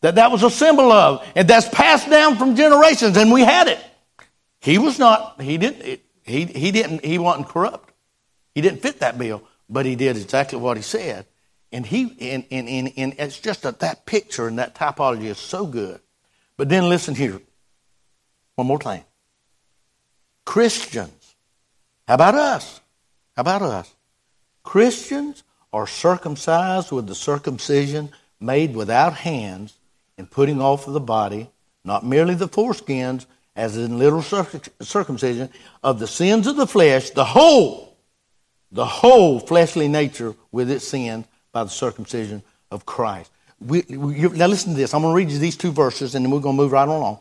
[0.01, 3.69] that that was a symbol of, and that's passed down from generations, and we had
[3.69, 3.83] it.
[4.61, 7.93] He was not, he didn't, he, he didn't, he wasn't corrupt.
[8.55, 11.27] He didn't fit that bill, but he did exactly what he said.
[11.73, 15.39] And he, and, and, and, and it's just a, that picture and that typology is
[15.39, 16.01] so good.
[16.57, 17.41] But then listen here.
[18.55, 19.05] One more time.
[20.45, 21.35] Christians.
[22.07, 22.81] How about us?
[23.37, 23.95] How about us?
[24.63, 28.11] Christians are circumcised with the circumcision
[28.41, 29.75] made without hands
[30.17, 31.51] and putting off of the body,
[31.85, 33.27] not merely the foreskins,
[33.57, 35.49] as in little circumcision,
[35.83, 37.97] of the sins of the flesh, the whole,
[38.73, 43.31] the whole fleshly nature with its sin by the circumcision of Christ.
[43.61, 44.93] We, we, now listen to this.
[44.95, 46.83] I'm going to read you these two verses and then we're going to move right
[46.83, 47.21] on along.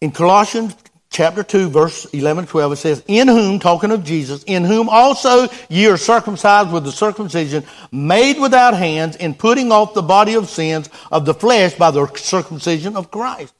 [0.00, 0.74] In Colossians
[1.12, 5.48] chapter 2, verse 11 12, it says, In whom, talking of Jesus, in whom also
[5.68, 10.48] ye are circumcised with the circumcision made without hands, in putting off the body of
[10.48, 13.54] sins of the flesh by the circumcision of Christ.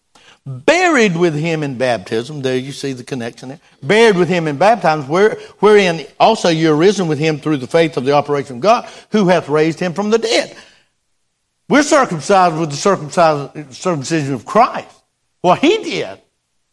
[0.45, 3.61] Buried with him in baptism, there you see the connection there.
[3.81, 7.69] Buried with him in baptism, where, wherein also you are risen with him through the
[7.69, 10.57] faith of the operation of God, who hath raised him from the dead.
[11.69, 14.89] We're circumcised with the circumcision of Christ.
[15.43, 16.22] What he did.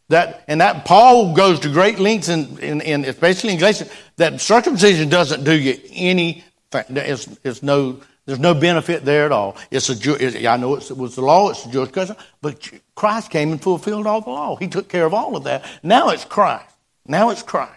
[0.10, 4.42] That, and that Paul goes to great lengths, in, in, in especially in Galatians, that
[4.42, 6.44] circumcision doesn't do you any,
[6.74, 9.56] it's, it's no, there's no benefit there at all.
[9.70, 13.52] It's a, I know it was the law, it's a Jewish custom, but Christ came
[13.52, 14.56] and fulfilled all the law.
[14.56, 15.64] He took care of all of that.
[15.84, 16.76] Now it's Christ.
[17.08, 17.74] Now it's Christ.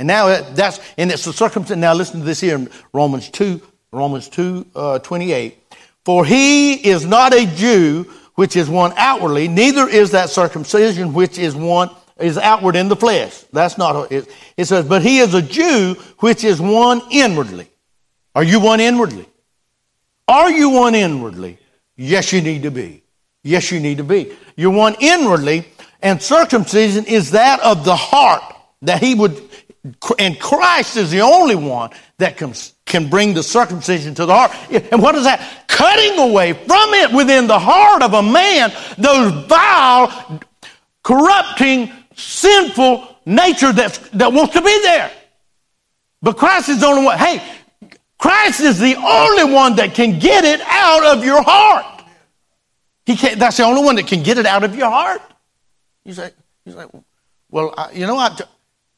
[0.00, 1.80] And now it, that's, and it's the circumcision.
[1.80, 3.60] Now listen to this here in Romans 2,
[3.92, 5.58] Romans 2, uh, 28.
[6.04, 11.40] For he is not a Jew which is one outwardly, neither is that circumcision which
[11.40, 13.42] is one is outward in the flesh.
[13.52, 14.28] That's not it.
[14.56, 17.68] It says, but he is a Jew which is one inwardly.
[18.36, 19.26] Are you one inwardly?
[20.28, 21.58] Are you one inwardly?
[21.96, 23.02] Yes, you need to be.
[23.42, 24.32] Yes, you need to be.
[24.54, 25.66] You're one inwardly,
[26.00, 29.42] and circumcision is that of the heart that he would,
[30.16, 32.54] and Christ is the only one that can,
[32.88, 34.52] can bring the circumcision to the heart.
[34.92, 35.64] And what is that?
[35.68, 40.40] Cutting away from it within the heart of a man those vile,
[41.02, 45.10] corrupting, sinful nature that's, that wants to be there.
[46.20, 47.18] But Christ is the only one.
[47.18, 47.42] Hey,
[48.18, 52.04] Christ is the only one that can get it out of your heart.
[53.06, 55.22] He can't, that's the only one that can get it out of your heart.
[56.04, 56.30] You say,
[56.64, 56.84] you say
[57.50, 58.36] well, I, you know, I,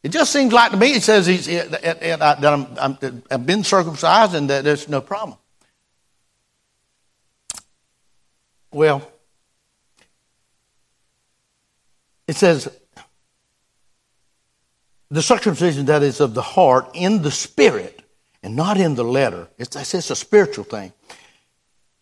[0.03, 4.35] it just seems like to me, it says he's, that I'm, I'm, I've been circumcised
[4.35, 5.37] and that there's no problem.
[8.73, 9.11] Well,
[12.27, 12.69] it says,
[15.11, 18.01] the circumcision that is of the heart in the spirit
[18.43, 19.49] and not in the letter.
[19.59, 20.93] It's, it's a spiritual thing.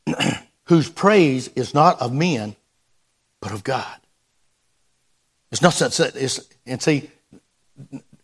[0.65, 2.55] Whose praise is not of men,
[3.41, 3.97] but of God.
[5.51, 7.11] It's not such it's and see,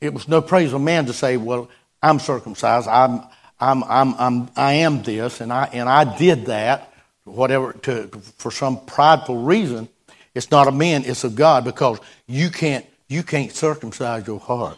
[0.00, 1.68] it was no praise of man to say, well,
[2.02, 3.22] I'm circumcised, I'm,
[3.59, 6.92] I'm, I'm, I'm, I am this, and I, and I did that,
[7.24, 9.88] whatever, to, for some prideful reason.
[10.34, 14.76] It's not a man, it's of God, because you can't, you can't circumcise your heart.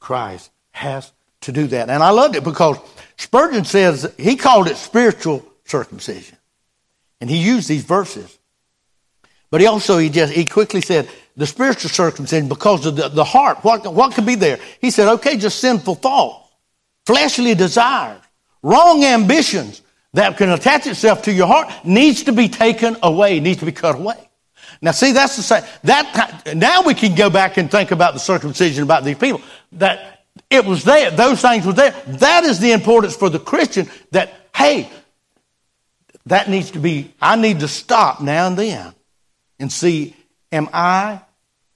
[0.00, 1.88] Christ has to do that.
[1.88, 2.78] And I loved it because
[3.16, 6.36] Spurgeon says, he called it spiritual circumcision.
[7.20, 8.38] And he used these verses.
[9.50, 11.08] But he also, he just, he quickly said,
[11.40, 13.64] the spiritual circumcision because of the, the heart.
[13.64, 14.58] What, what could be there?
[14.78, 16.50] He said, okay, just sinful thoughts,
[17.06, 18.20] fleshly desires,
[18.62, 19.80] wrong ambitions
[20.12, 23.72] that can attach itself to your heart needs to be taken away, needs to be
[23.72, 24.28] cut away.
[24.82, 25.62] Now, see, that's the same.
[25.84, 29.40] That now we can go back and think about the circumcision about these people.
[29.72, 31.92] That it was there; those things were there.
[32.06, 33.88] That is the importance for the Christian.
[34.10, 34.90] That hey,
[36.26, 37.14] that needs to be.
[37.20, 38.94] I need to stop now and then
[39.58, 40.14] and see,
[40.52, 41.20] am I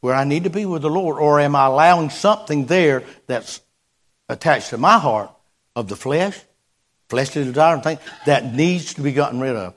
[0.05, 3.63] where I need to be with the Lord, or am I allowing something there that's
[4.29, 5.31] attached to my heart
[5.75, 6.39] of the flesh,
[7.09, 9.75] fleshly desire and things that needs to be gotten rid of?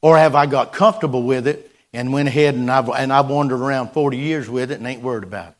[0.00, 3.60] Or have I got comfortable with it and went ahead and I've, and I've wandered
[3.60, 5.56] around 40 years with it and ain't worried about it?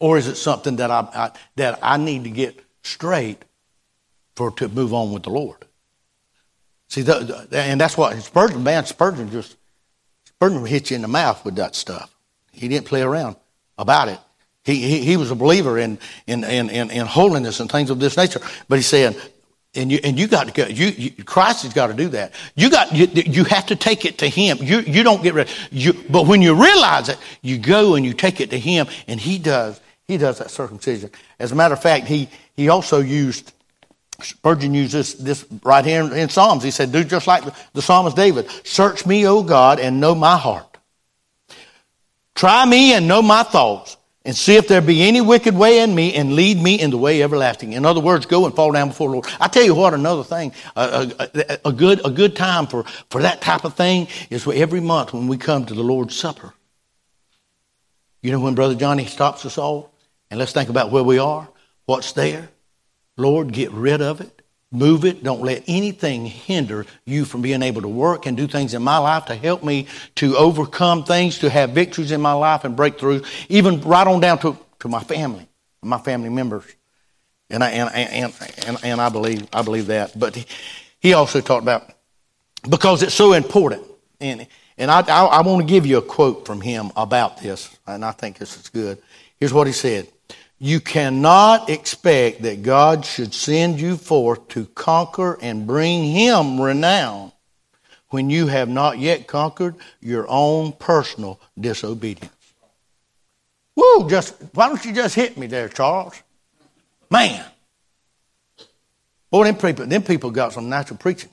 [0.00, 3.40] Or is it something that I, I that I need to get straight
[4.34, 5.64] for to move on with the Lord?
[6.88, 9.54] See, the, the, and that's what Spurgeon, man, Spurgeon just,
[10.24, 12.11] Spurgeon hit you in the mouth with that stuff.
[12.52, 13.36] He didn't play around
[13.78, 14.18] about it.
[14.64, 17.98] He, he, he was a believer in, in, in, in, in holiness and things of
[17.98, 18.40] this nature.
[18.68, 19.20] But he said,
[19.74, 22.32] and you, and you got to go, you, you, Christ has got to do that.
[22.54, 24.58] You got, you, you have to take it to Him.
[24.60, 28.12] You, you don't get rid you, but when you realize it, you go and you
[28.12, 31.10] take it to Him and He does, He does that circumcision.
[31.38, 33.52] As a matter of fact, He, He also used,
[34.20, 36.62] Spurgeon used this, this right here in, in Psalms.
[36.62, 38.50] He said, do just like the, the psalmist David.
[38.64, 40.71] Search me, O God, and know my heart.
[42.34, 45.94] Try me and know my thoughts and see if there be any wicked way in
[45.94, 47.72] me and lead me in the way everlasting.
[47.72, 49.26] In other words, go and fall down before the Lord.
[49.40, 53.22] I tell you what, another thing, a, a, a, good, a good time for, for
[53.22, 56.54] that type of thing is every month when we come to the Lord's Supper.
[58.22, 59.92] You know when Brother Johnny stops us all?
[60.30, 61.48] And let's think about where we are,
[61.84, 62.48] what's there.
[63.16, 64.41] Lord, get rid of it.
[64.74, 65.22] Move it.
[65.22, 68.96] Don't let anything hinder you from being able to work and do things in my
[68.96, 73.26] life to help me to overcome things, to have victories in my life and breakthroughs,
[73.50, 75.46] even right on down to, to my family,
[75.82, 76.64] my family members.
[77.50, 78.34] And I, and, and,
[78.66, 80.18] and, and I believe, I believe that.
[80.18, 80.42] But
[81.00, 81.92] he also talked about,
[82.66, 83.84] because it's so important.
[84.20, 84.46] And,
[84.78, 88.04] and I, I, I want to give you a quote from him about this, and
[88.04, 89.02] I think this is good.
[89.38, 90.08] Here's what he said.
[90.64, 97.32] You cannot expect that God should send you forth to conquer and bring Him renown
[98.10, 102.30] when you have not yet conquered your own personal disobedience.
[103.74, 106.22] Whoa, just, why don't you just hit me there, Charles?
[107.10, 107.44] Man.
[109.32, 111.30] Boy, them people, them people got some natural preaching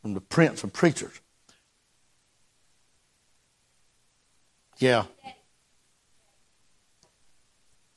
[0.00, 1.20] from the prince of preachers.
[4.78, 5.04] Yeah.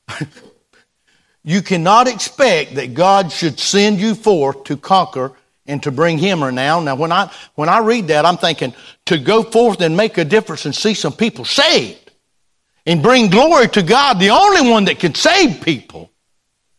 [1.44, 5.34] you cannot expect that God should send you forth to conquer
[5.68, 6.86] and to bring him renown.
[6.86, 8.74] Now, when I, when I read that, I'm thinking
[9.06, 12.12] to go forth and make a difference and see some people saved
[12.86, 16.12] and bring glory to God, the only one that can save people.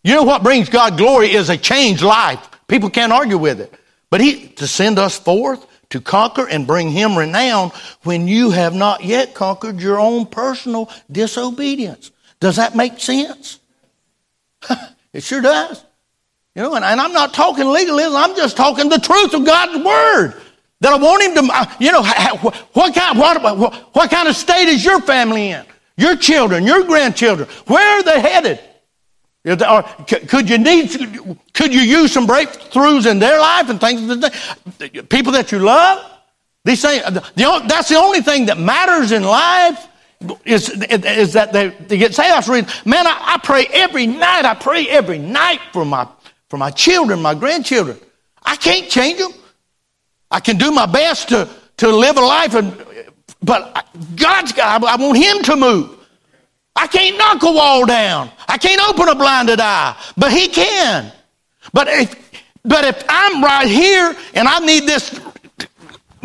[0.05, 2.49] You know what brings God glory is a changed life.
[2.69, 3.75] People can't argue with it.
[4.09, 7.73] But he, to send us forth to conquer and bring him renown
[8.03, 12.13] when you have not yet conquered your own personal disobedience.
[12.41, 13.61] Does that make sense?
[15.13, 15.85] it sure does.
[16.55, 19.85] You know, and, and, I'm not talking legalism, I'm just talking the truth of God's
[19.85, 20.43] Word.
[20.81, 22.03] That I want him to, uh, you know,
[22.73, 25.65] what kind, what, what kind of state is your family in?
[25.97, 28.61] Your children, your grandchildren, where are they headed?
[29.47, 29.83] Or
[30.29, 30.91] could you need,
[31.55, 34.03] could you use some breakthroughs in their life and things?
[35.09, 36.11] People that you love?
[36.65, 37.03] These things,
[37.37, 39.87] that's the only thing that matters in life
[40.45, 42.33] is, is that they, they get saved.
[42.33, 44.45] I was reading, man, I, I pray every night.
[44.45, 46.09] I pray every night for my,
[46.49, 47.99] for my children, my grandchildren.
[48.43, 49.33] I can't change them.
[50.31, 51.49] I can do my best to,
[51.79, 52.85] to live a life, and,
[53.43, 53.87] but
[54.17, 56.07] God's got, I want Him to move.
[56.75, 58.31] I can't knock a wall down.
[58.49, 61.13] I can't open a blinded eye, but He can.
[61.73, 65.21] But if, but if I'm right here and I need this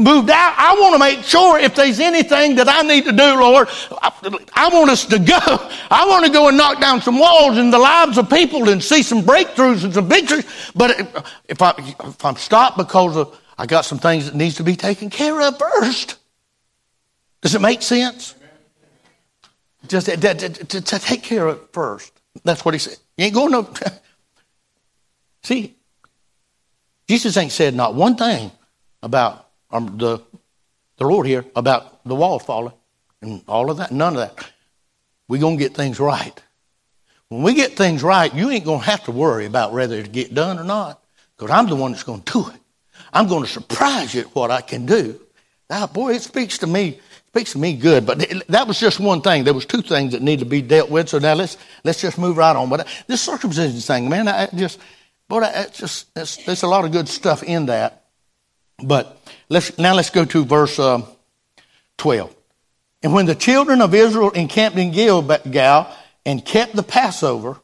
[0.03, 3.39] moved out, I want to make sure if there's anything that I need to do,
[3.39, 3.67] Lord,
[4.01, 5.37] I, want us to go.
[5.91, 8.83] I want to go and knock down some walls in the lives of people and
[8.83, 10.45] see some breakthroughs and some victories.
[10.75, 10.99] But
[11.47, 14.75] if, I, if I'm stopped because of, I got some things that needs to be
[14.75, 16.17] taken care of first.
[17.41, 18.35] Does it make sense?
[19.87, 22.11] Just to, to, to, to take care of it first.
[22.43, 22.97] That's what he said.
[23.17, 23.67] You ain't going no.
[25.43, 25.75] See,
[27.07, 28.51] Jesus ain't said not one thing
[29.03, 30.19] about um, the,
[30.97, 32.73] the Lord here about the wall falling
[33.21, 33.91] and all of that.
[33.91, 34.51] None of that.
[35.27, 36.41] We're going to get things right.
[37.29, 40.11] When we get things right, you ain't going to have to worry about whether it
[40.11, 41.01] get done or not
[41.37, 42.59] because I'm the one that's going to do it.
[43.13, 45.19] I'm going to surprise you at what I can do.
[45.69, 46.99] Now, boy, it speaks to me
[47.33, 48.05] speaks to me good.
[48.05, 48.19] But
[48.49, 49.45] that was just one thing.
[49.45, 51.07] There was two things that need to be dealt with.
[51.07, 52.69] So now let's let's just move right on.
[52.69, 54.79] But this circumcision thing, man, I just
[55.29, 58.00] boy, it's just there's a lot of good stuff in that.
[58.83, 59.17] But
[59.49, 61.01] let's, now let's go to verse uh,
[61.97, 62.35] 12.
[63.03, 65.87] And when the children of Israel encamped in Gilgal
[66.25, 67.59] and kept the Passover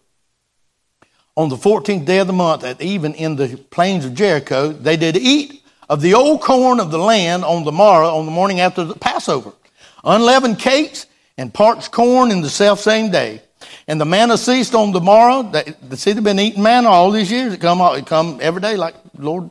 [1.35, 4.97] on the 14th day of the month, at even in the plains of Jericho, they
[4.97, 8.59] did eat of the old corn of the land on the morrow, on the morning
[8.59, 9.53] after the Passover,
[10.03, 11.05] unleavened cakes
[11.37, 13.41] and parched corn in the self same day.
[13.87, 15.43] And the manna ceased on the morrow.
[15.43, 17.53] They, see, they've been eating manna all these years.
[17.53, 19.49] It come, it come every day like Lord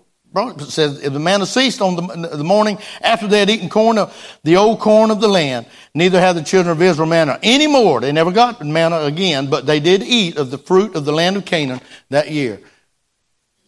[0.69, 3.99] says, if the manna ceased on the, the morning after they had eaten corn,
[4.45, 8.01] the old corn of the land, neither had the children of Israel manna any more.
[8.01, 11.37] They never got manna again, but they did eat of the fruit of the land
[11.37, 11.81] of Canaan
[12.11, 12.61] that year.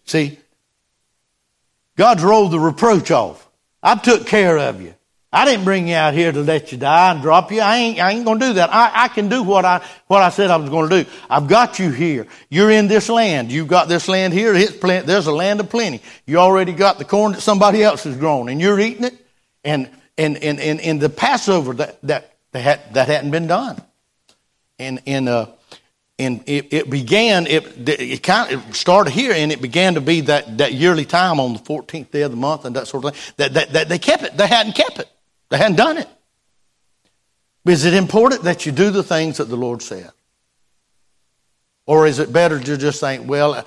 [0.04, 0.38] See,
[1.96, 3.48] God's rolled the reproach off.
[3.82, 4.94] I took care of you.
[5.30, 7.60] I didn't bring you out here to let you die and drop you.
[7.60, 8.72] I ain't, I ain't going to do that.
[8.72, 11.10] I, I can do what I, what I said I was going to do.
[11.28, 12.26] I've got you here.
[12.48, 13.52] You're in this land.
[13.52, 14.54] You've got this land here.
[14.54, 16.00] It's plenty, there's a land of plenty.
[16.26, 19.26] You already got the corn that somebody else has grown and you're eating it.
[19.64, 23.82] And, and, and, and, and the Passover that, that, that, had, that hadn't been done.
[24.78, 25.46] And, and, uh,
[26.18, 30.22] and it, it, began, it, it kind of started here and it began to be
[30.22, 33.14] that, that yearly time on the 14th day of the month and that sort of
[33.14, 33.34] thing.
[33.36, 34.34] That, that, that they kept it.
[34.34, 35.08] They hadn't kept it.
[35.50, 36.08] They hadn't done it.
[37.66, 40.10] Is it important that you do the things that the Lord said?
[41.86, 43.64] Or is it better to just think, well, uh,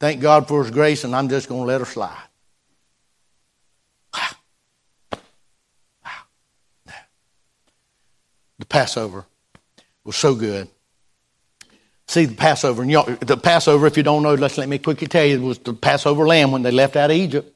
[0.00, 2.16] thank God for His grace and I'm just going to let her slide?
[8.58, 9.24] The Passover
[10.04, 10.68] was so good.
[12.06, 15.06] See the Passover, and y'all, the Passover, if you don't know, let's let me quickly
[15.06, 17.52] tell you, it was the Passover lamb when they left out of Egypt.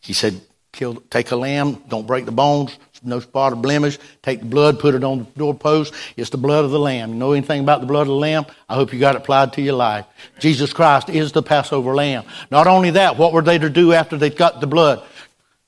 [0.00, 0.40] He said,
[0.72, 3.98] Kill, take a lamb, don't break the bones, no spot or blemish.
[4.22, 5.94] Take the blood, put it on the doorpost.
[6.16, 7.10] It's the blood of the lamb.
[7.10, 8.46] You know anything about the blood of the lamb?
[8.68, 10.06] I hope you got it applied to your life.
[10.38, 12.24] Jesus Christ is the Passover lamb.
[12.50, 15.02] Not only that, what were they to do after they got the blood?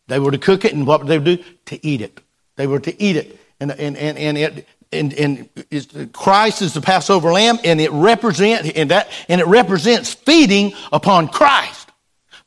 [0.08, 1.42] They were to cook it, and what would they do?
[1.66, 2.20] To eat it.
[2.56, 3.40] They were to eat it.
[3.60, 8.68] And, and, and, and it, and, and Christ is the Passover lamb, and it represents
[8.70, 11.81] and that and it represents feeding upon Christ.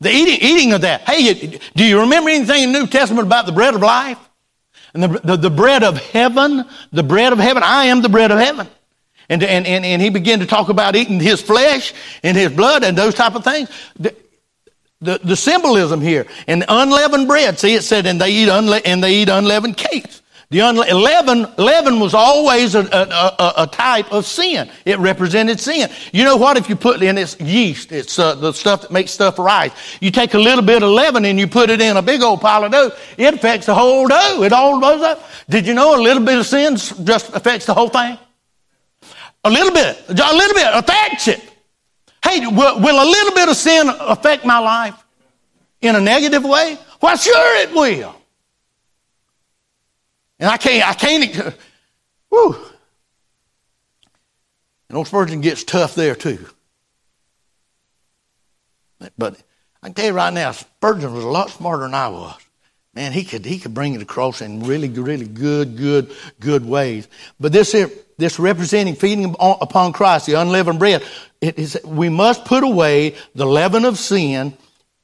[0.01, 1.01] The eating, eating of that.
[1.01, 4.19] Hey, do you remember anything in the New Testament about the bread of life?
[4.93, 7.63] And the, the, the bread of heaven, the bread of heaven.
[7.63, 8.67] I am the bread of heaven.
[9.27, 11.93] And, and, and, and he began to talk about eating his flesh
[12.23, 13.69] and his blood and those type of things.
[13.97, 14.15] The,
[15.01, 16.27] the, the symbolism here.
[16.47, 17.59] And unleavened bread.
[17.59, 20.21] See, it said, and they eat, unle- and they eat unleavened cakes.
[20.49, 24.69] The unle- leaven, leaven was always a, a, a, a, type of sin.
[24.85, 25.89] It represented sin.
[26.13, 26.55] You know what?
[26.55, 29.71] If you put in it's yeast, it's uh, the stuff that makes stuff rise.
[30.01, 32.41] You take a little bit of leaven and you put it in a big old
[32.41, 32.91] pile of dough.
[33.17, 34.43] It affects the whole dough.
[34.43, 35.23] It all goes up.
[35.49, 38.17] Did you know a little bit of sin just affects the whole thing?
[39.43, 41.41] A little bit, a little bit affects it.
[42.23, 44.95] Hey, will, will a little bit of sin affect my life
[45.81, 46.77] in a negative way?
[47.01, 48.15] Well, sure it will.
[50.39, 51.55] And I can't, I can't,
[52.29, 52.55] whoo.
[54.89, 56.45] And old Spurgeon gets tough there too.
[59.17, 59.41] But
[59.81, 62.39] I can tell you right now, Spurgeon was a lot smarter than I was.
[62.93, 67.09] Man, he could, he could bring it across in really, really good, good, good ways.
[67.39, 71.03] But this here, this representing feeding upon Christ, the unleavened bread,
[71.41, 74.57] it is, we must put away the leaven of sin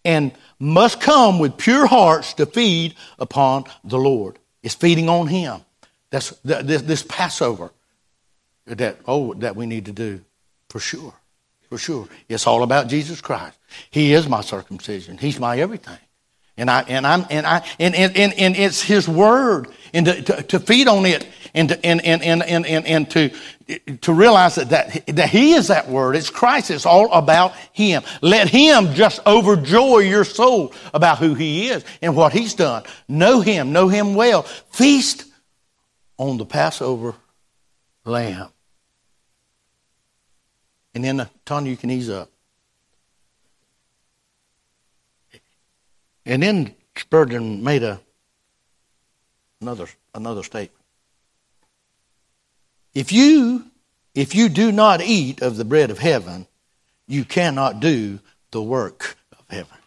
[0.06, 4.40] and must come with pure hearts to feed upon the Lord.
[4.64, 5.62] It's feeding on Him.
[6.10, 7.72] That's this, this Passover
[8.66, 10.22] that oh that we need to do
[10.70, 11.14] for sure,
[11.70, 12.08] for sure.
[12.30, 13.58] It's all about Jesus Christ.
[13.90, 15.18] He is my circumcision.
[15.18, 15.98] He's my everything.
[16.58, 20.22] And I and I'm and I and and, and, and it's his word and to,
[20.22, 23.32] to, to feed on it and to, and, and, and, and, and, and to
[24.02, 26.16] to realize that, that that he is that word.
[26.16, 26.72] It's Christ.
[26.72, 28.04] It's all about him.
[28.22, 32.84] Let him just overjoy your soul about who he is and what he's done.
[33.08, 34.44] Know him, know him well.
[34.44, 35.26] Feast
[36.18, 37.16] on the Passover
[38.04, 38.50] lamb.
[40.94, 42.30] And then, uh, Tanya, you can ease up.
[46.26, 48.00] And then Spurgeon made a,
[49.62, 50.81] another, another statement.
[52.94, 53.66] If you,
[54.14, 56.48] if you do not eat of the bread of heaven,
[57.08, 58.20] you cannot do
[58.52, 59.78] the work of heaven.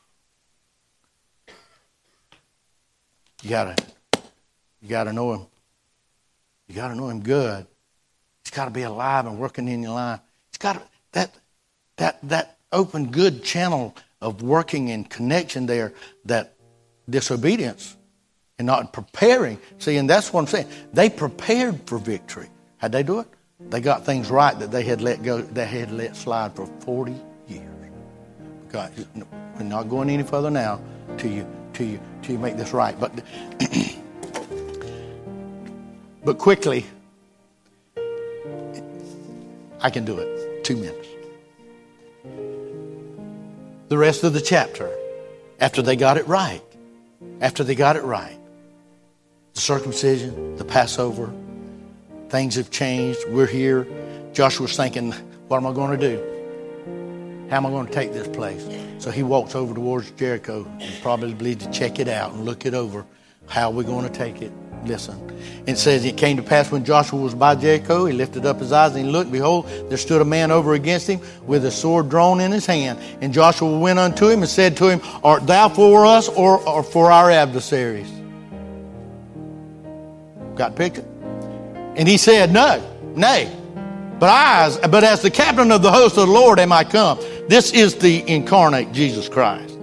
[3.43, 3.77] You gotta,
[4.81, 5.47] you gotta know him.
[6.67, 7.67] You gotta know him good.
[8.43, 10.21] He's gotta be alive and working in your life.
[10.51, 11.35] He's got that,
[11.97, 15.93] that, that open good channel of working in connection there
[16.25, 16.55] that
[17.09, 17.97] disobedience
[18.59, 19.59] and not preparing.
[19.79, 20.69] See, and that's what I'm saying.
[20.95, 22.49] They prepared for victory.
[22.85, 23.27] How'd they do it?
[23.71, 27.19] They got things right that they had let go, they had let slide for 40
[27.49, 27.65] years.
[28.71, 28.93] God,
[29.57, 30.83] we're not going any further now
[31.17, 32.95] till you, till you, till you make this right.
[33.01, 33.23] But,
[36.27, 36.85] but quickly,
[39.81, 40.63] I can do it.
[40.63, 41.09] Two minutes
[43.89, 44.95] the rest of the chapter
[45.59, 46.61] after they got it right.
[47.41, 48.39] After they got it right.
[49.55, 51.33] The circumcision, the Passover,
[52.35, 53.21] Things have changed.
[53.29, 53.87] We're here.
[54.33, 55.13] Joshua's thinking,
[55.47, 57.47] what am I going to do?
[57.49, 58.67] How am I going to take this place?
[58.99, 60.67] So he walks over towards Jericho,
[61.01, 63.07] probably to check it out and look it over.
[63.47, 64.51] How are we going to take it?
[64.85, 65.17] Listen.
[65.69, 68.73] It says, It came to pass when Joshua was by Jericho, he lifted up his
[68.73, 72.09] eyes and he looked, behold, there stood a man over against him with a sword
[72.09, 72.99] drawn in his hand.
[73.21, 76.83] And Joshua went unto him and said to him, Art thou for us or, or
[76.83, 78.11] for our adversaries?
[80.57, 81.05] Got picture?
[81.97, 82.83] And he said, No,
[83.15, 83.55] nay.
[84.19, 87.19] But I, but as the captain of the host of the Lord am I come.
[87.49, 89.77] This is the incarnate Jesus Christ.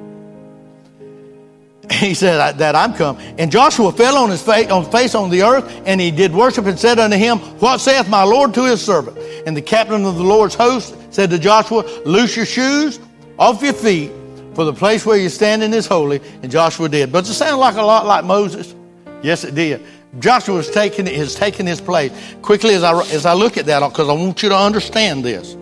[1.91, 3.17] He said that I'm come.
[3.37, 6.65] And Joshua fell on his face on face on the earth, and he did worship
[6.65, 9.17] and said unto him, What saith my Lord to his servant?
[9.45, 12.99] And the captain of the Lord's host said to Joshua, Loose your shoes
[13.37, 14.11] off your feet,
[14.53, 16.21] for the place where you're standing is holy.
[16.41, 17.11] And Joshua did.
[17.11, 18.73] But it sounded like a lot like Moses.
[19.21, 19.81] Yes, it did.
[20.19, 22.11] Joshua is taking, is taking his place.
[22.41, 25.55] Quickly, as I, as I look at that, because I want you to understand this,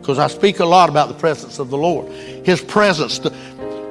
[0.00, 2.10] because I speak a lot about the presence of the Lord.
[2.44, 3.20] His presence.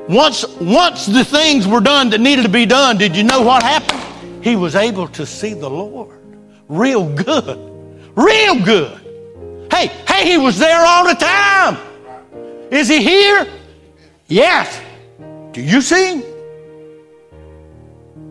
[0.10, 3.64] Once, once the things were done that needed to be done, did you know what
[3.64, 4.44] happened?
[4.44, 6.20] He was able to see the Lord
[6.68, 7.58] real good.
[8.16, 9.68] Real good.
[9.72, 11.78] Hey, hey, he was there all the time.
[12.72, 13.48] Is he here?
[14.28, 14.82] Yes.
[15.52, 16.24] Do you see him?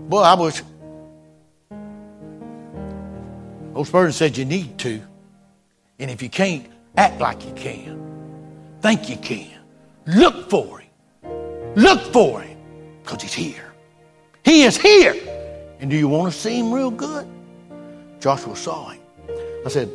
[0.08, 0.62] Boy, I wish
[3.74, 5.00] Old Spurgeon said you need to.
[5.98, 6.66] And if you can't,
[6.96, 8.00] act like you can.
[8.80, 9.50] Think you can.
[10.06, 10.90] Look for him.
[11.76, 12.58] Look for him.
[13.02, 13.72] Because he's here.
[14.44, 15.14] He is here.
[15.78, 17.26] And do you want to see him real good?
[18.20, 19.00] Joshua saw him.
[19.64, 19.88] I said,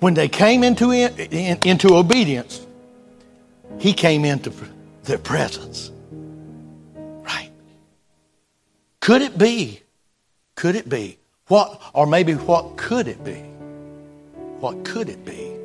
[0.00, 2.66] when they came into, in, in, into obedience,
[3.78, 4.52] he came into
[5.04, 5.90] their presence.
[6.94, 7.50] Right?
[9.00, 9.82] Could it be
[10.60, 11.16] could it be?
[11.46, 13.40] What, or maybe what could it be?
[14.60, 15.56] What could it be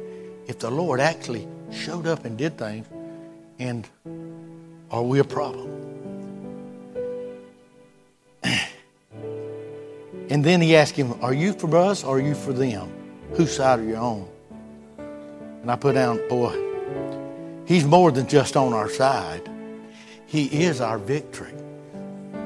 [0.47, 2.87] if the Lord actually showed up and did things
[3.59, 3.85] and
[4.89, 5.69] are we a problem?
[10.29, 12.89] And then he asked him, Are you for us or are you for them?
[13.33, 14.27] Whose side are you on?
[15.61, 16.55] And I put down, Boy,
[17.65, 19.47] he's more than just on our side,
[20.25, 21.53] he is our victory.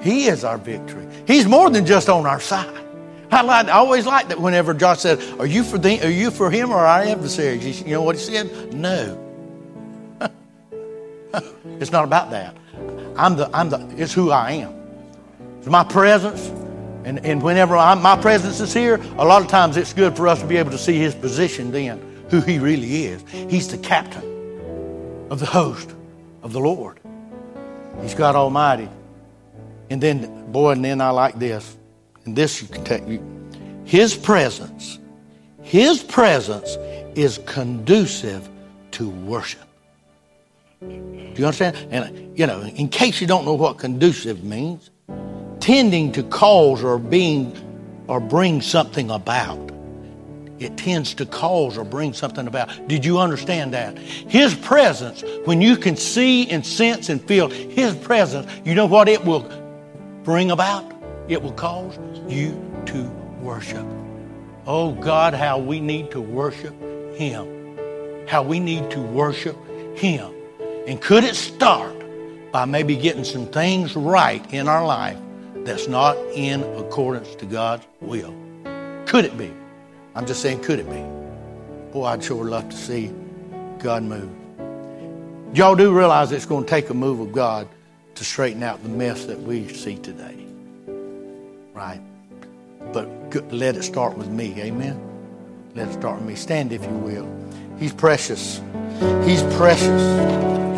[0.01, 1.07] He is our victory.
[1.27, 2.85] He's more than just on our side.
[3.31, 6.31] I, like, I always liked that whenever Josh said, "Are you for the, Are you
[6.31, 8.73] for him or our adversaries?" You know what he said?
[8.73, 9.17] No.
[11.79, 12.55] it's not about that.
[13.15, 13.49] I'm the.
[13.53, 13.87] I'm the.
[13.97, 14.73] It's who I am.
[15.59, 16.47] It's my presence,
[17.03, 20.27] and and whenever I'm, my presence is here, a lot of times it's good for
[20.27, 23.23] us to be able to see His position then, who He really is.
[23.29, 24.23] He's the captain
[25.29, 25.93] of the host
[26.41, 26.99] of the Lord.
[28.01, 28.89] He's God Almighty.
[29.89, 31.77] And then, boy, and then I like this.
[32.25, 33.03] And this you can take.
[33.85, 34.99] His presence,
[35.61, 36.77] his presence
[37.15, 38.47] is conducive
[38.91, 39.61] to worship.
[40.81, 41.75] Do you understand?
[41.91, 44.91] And, you know, in case you don't know what conducive means,
[45.59, 47.55] tending to cause or being
[48.07, 49.69] or bring something about.
[50.57, 52.87] It tends to cause or bring something about.
[52.87, 53.97] Did you understand that?
[53.97, 59.07] His presence, when you can see and sense and feel His presence, you know what
[59.07, 59.41] it will
[60.29, 60.85] bring about?
[61.27, 62.51] It will cause you
[62.85, 63.09] to
[63.41, 63.83] worship.
[64.67, 66.75] Oh God, how we need to worship
[67.15, 67.75] Him.
[68.27, 69.57] How we need to worship
[69.97, 70.31] Him.
[70.85, 71.95] And could it start
[72.51, 75.17] by maybe getting some things right in our life
[75.65, 78.35] that's not in accordance to God's will?
[79.07, 79.51] Could it be?
[80.13, 81.03] I'm just saying, could it be?
[81.91, 83.11] Boy, I'd sure love to see
[83.79, 84.29] God move.
[85.55, 87.67] Y'all do realize it's going to take a move of God
[88.19, 90.35] to straighten out the mess that we see today.
[91.73, 92.01] Right?
[92.91, 93.07] But
[93.53, 94.61] let it start with me.
[94.61, 94.99] Amen?
[95.73, 96.35] Let it start with me.
[96.35, 97.33] Stand if you will.
[97.79, 98.61] He's precious.
[99.23, 100.68] He's precious.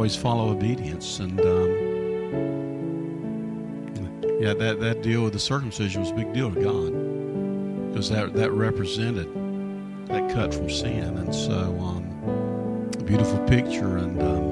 [0.00, 1.18] Always follow obedience.
[1.18, 1.68] And um,
[4.40, 8.32] yeah, that, that deal with the circumcision was a big deal to God because that,
[8.32, 9.28] that represented
[10.06, 11.18] that cut from sin.
[11.18, 13.98] And so, um, a beautiful picture.
[13.98, 14.46] And um,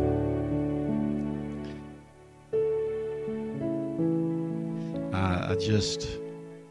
[5.15, 6.11] I, I just,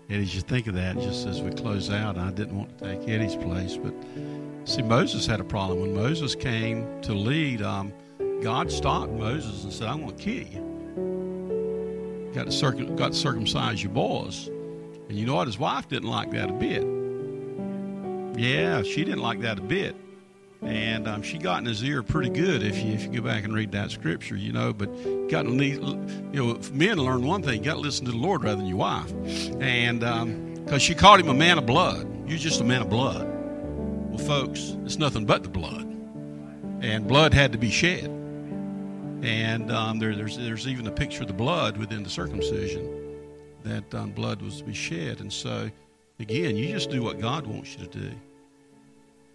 [0.07, 2.15] Eddie, you think of that just as we close out.
[2.15, 3.95] I didn't want to take Eddie's place, but
[4.65, 5.80] see, Moses had a problem.
[5.80, 7.91] When Moses came to lead, um,
[8.42, 12.32] God stopped Moses and said, I'm going to kill you.
[12.34, 14.48] Got to, circum- got to circumcise your boys.
[14.48, 15.48] And you know what?
[15.48, 16.84] His wife didn't like that a bit.
[18.40, 19.96] Yeah, she didn't like that a bit
[20.62, 23.44] and um, she got in his ear pretty good if you if you go back
[23.44, 24.74] and read that scripture, you know.
[24.74, 24.88] But
[25.30, 28.18] got to need, you know, men learn one thing: you got to listen to the
[28.18, 29.12] Lord rather than your wife,
[29.62, 32.08] and because um, she called him a man of blood.
[32.28, 33.26] You're just a man of blood.
[33.26, 35.86] Well, folks, it's nothing but the blood,
[36.82, 38.14] and blood had to be shed.
[39.24, 42.97] And um, there, there's there's even a picture of the blood within the circumcision
[43.63, 45.20] that um, blood was to be shed.
[45.22, 45.70] And so,
[46.20, 48.11] again, you just do what God wants you to do,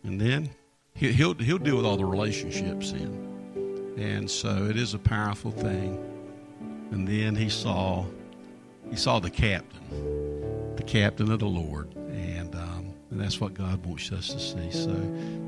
[0.04, 0.50] and then
[0.94, 6.08] he'll he'll deal with all the relationships in, and so it is a powerful thing.
[6.92, 8.04] And then he saw
[8.88, 13.84] he saw the captain, the captain of the Lord, and um, and that's what God
[13.84, 14.70] wants us to see.
[14.70, 14.94] So,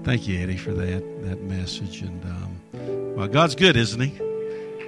[0.03, 2.03] thank you, Eddie, for that that message.
[2.03, 4.21] And um, well, God's good, isn't He?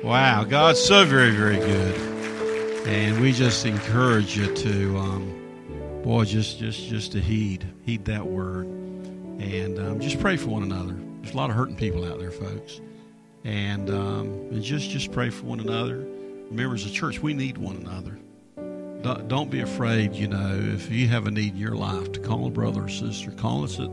[0.03, 6.59] Wow, God's so very very good, and we just encourage you to, um, boy, just
[6.59, 8.67] just just to heed heed that word
[9.41, 10.95] and um, just pray for one another.
[11.21, 12.81] There's a lot of hurting people out there, folks,
[13.45, 15.97] and, um, and just just pray for one another.
[16.51, 18.19] Remember, as a church, we need one another.
[19.03, 20.15] Don't, don't be afraid.
[20.15, 22.89] You know, if you have a need in your life, to call a brother or
[22.89, 23.31] sister.
[23.33, 23.91] Call us at,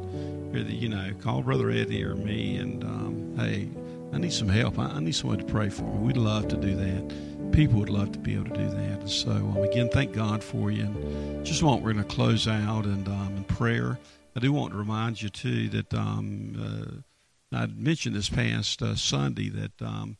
[0.53, 3.69] you know, call Brother Eddie or me, and um, hey,
[4.13, 4.77] I need some help.
[4.77, 5.97] I, I, need someone to pray for me.
[5.99, 7.51] We'd love to do that.
[7.51, 8.99] People would love to be able to do that.
[9.01, 10.83] And so, um, again, thank God for you.
[10.83, 13.97] And just want we're going to close out and um, in prayer.
[14.35, 17.03] I do want to remind you too that um,
[17.53, 20.17] uh, I mentioned this past uh, Sunday that um,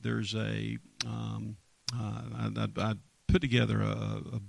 [0.00, 1.56] there's a um,
[1.94, 2.22] uh,
[2.56, 2.94] I, I,
[3.28, 4.40] put together a, a,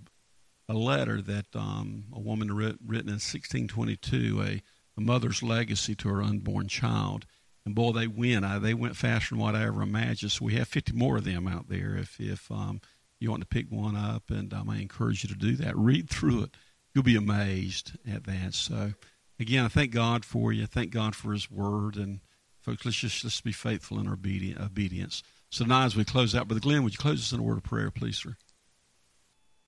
[0.69, 4.61] a letter that um, a woman writ, written in 1622, a,
[4.97, 7.25] a, mother's legacy to her unborn child.
[7.67, 8.45] And boy, they went.
[8.45, 10.31] I, they went faster than what I ever imagined.
[10.31, 11.95] So we have 50 more of them out there.
[11.95, 12.81] If if um,
[13.19, 15.77] you want to pick one up, and um, I encourage you to do that.
[15.77, 16.55] Read through it
[16.97, 18.55] you'll be amazed at that.
[18.55, 18.93] So,
[19.39, 20.65] again, I thank God for you.
[20.65, 22.21] Thank God for His Word, and
[22.59, 25.21] folks, let's just let's be faithful in our obedience.
[25.51, 27.57] So now, as we close out, Brother Glenn, would you close us in a word
[27.57, 28.35] of prayer, please, sir?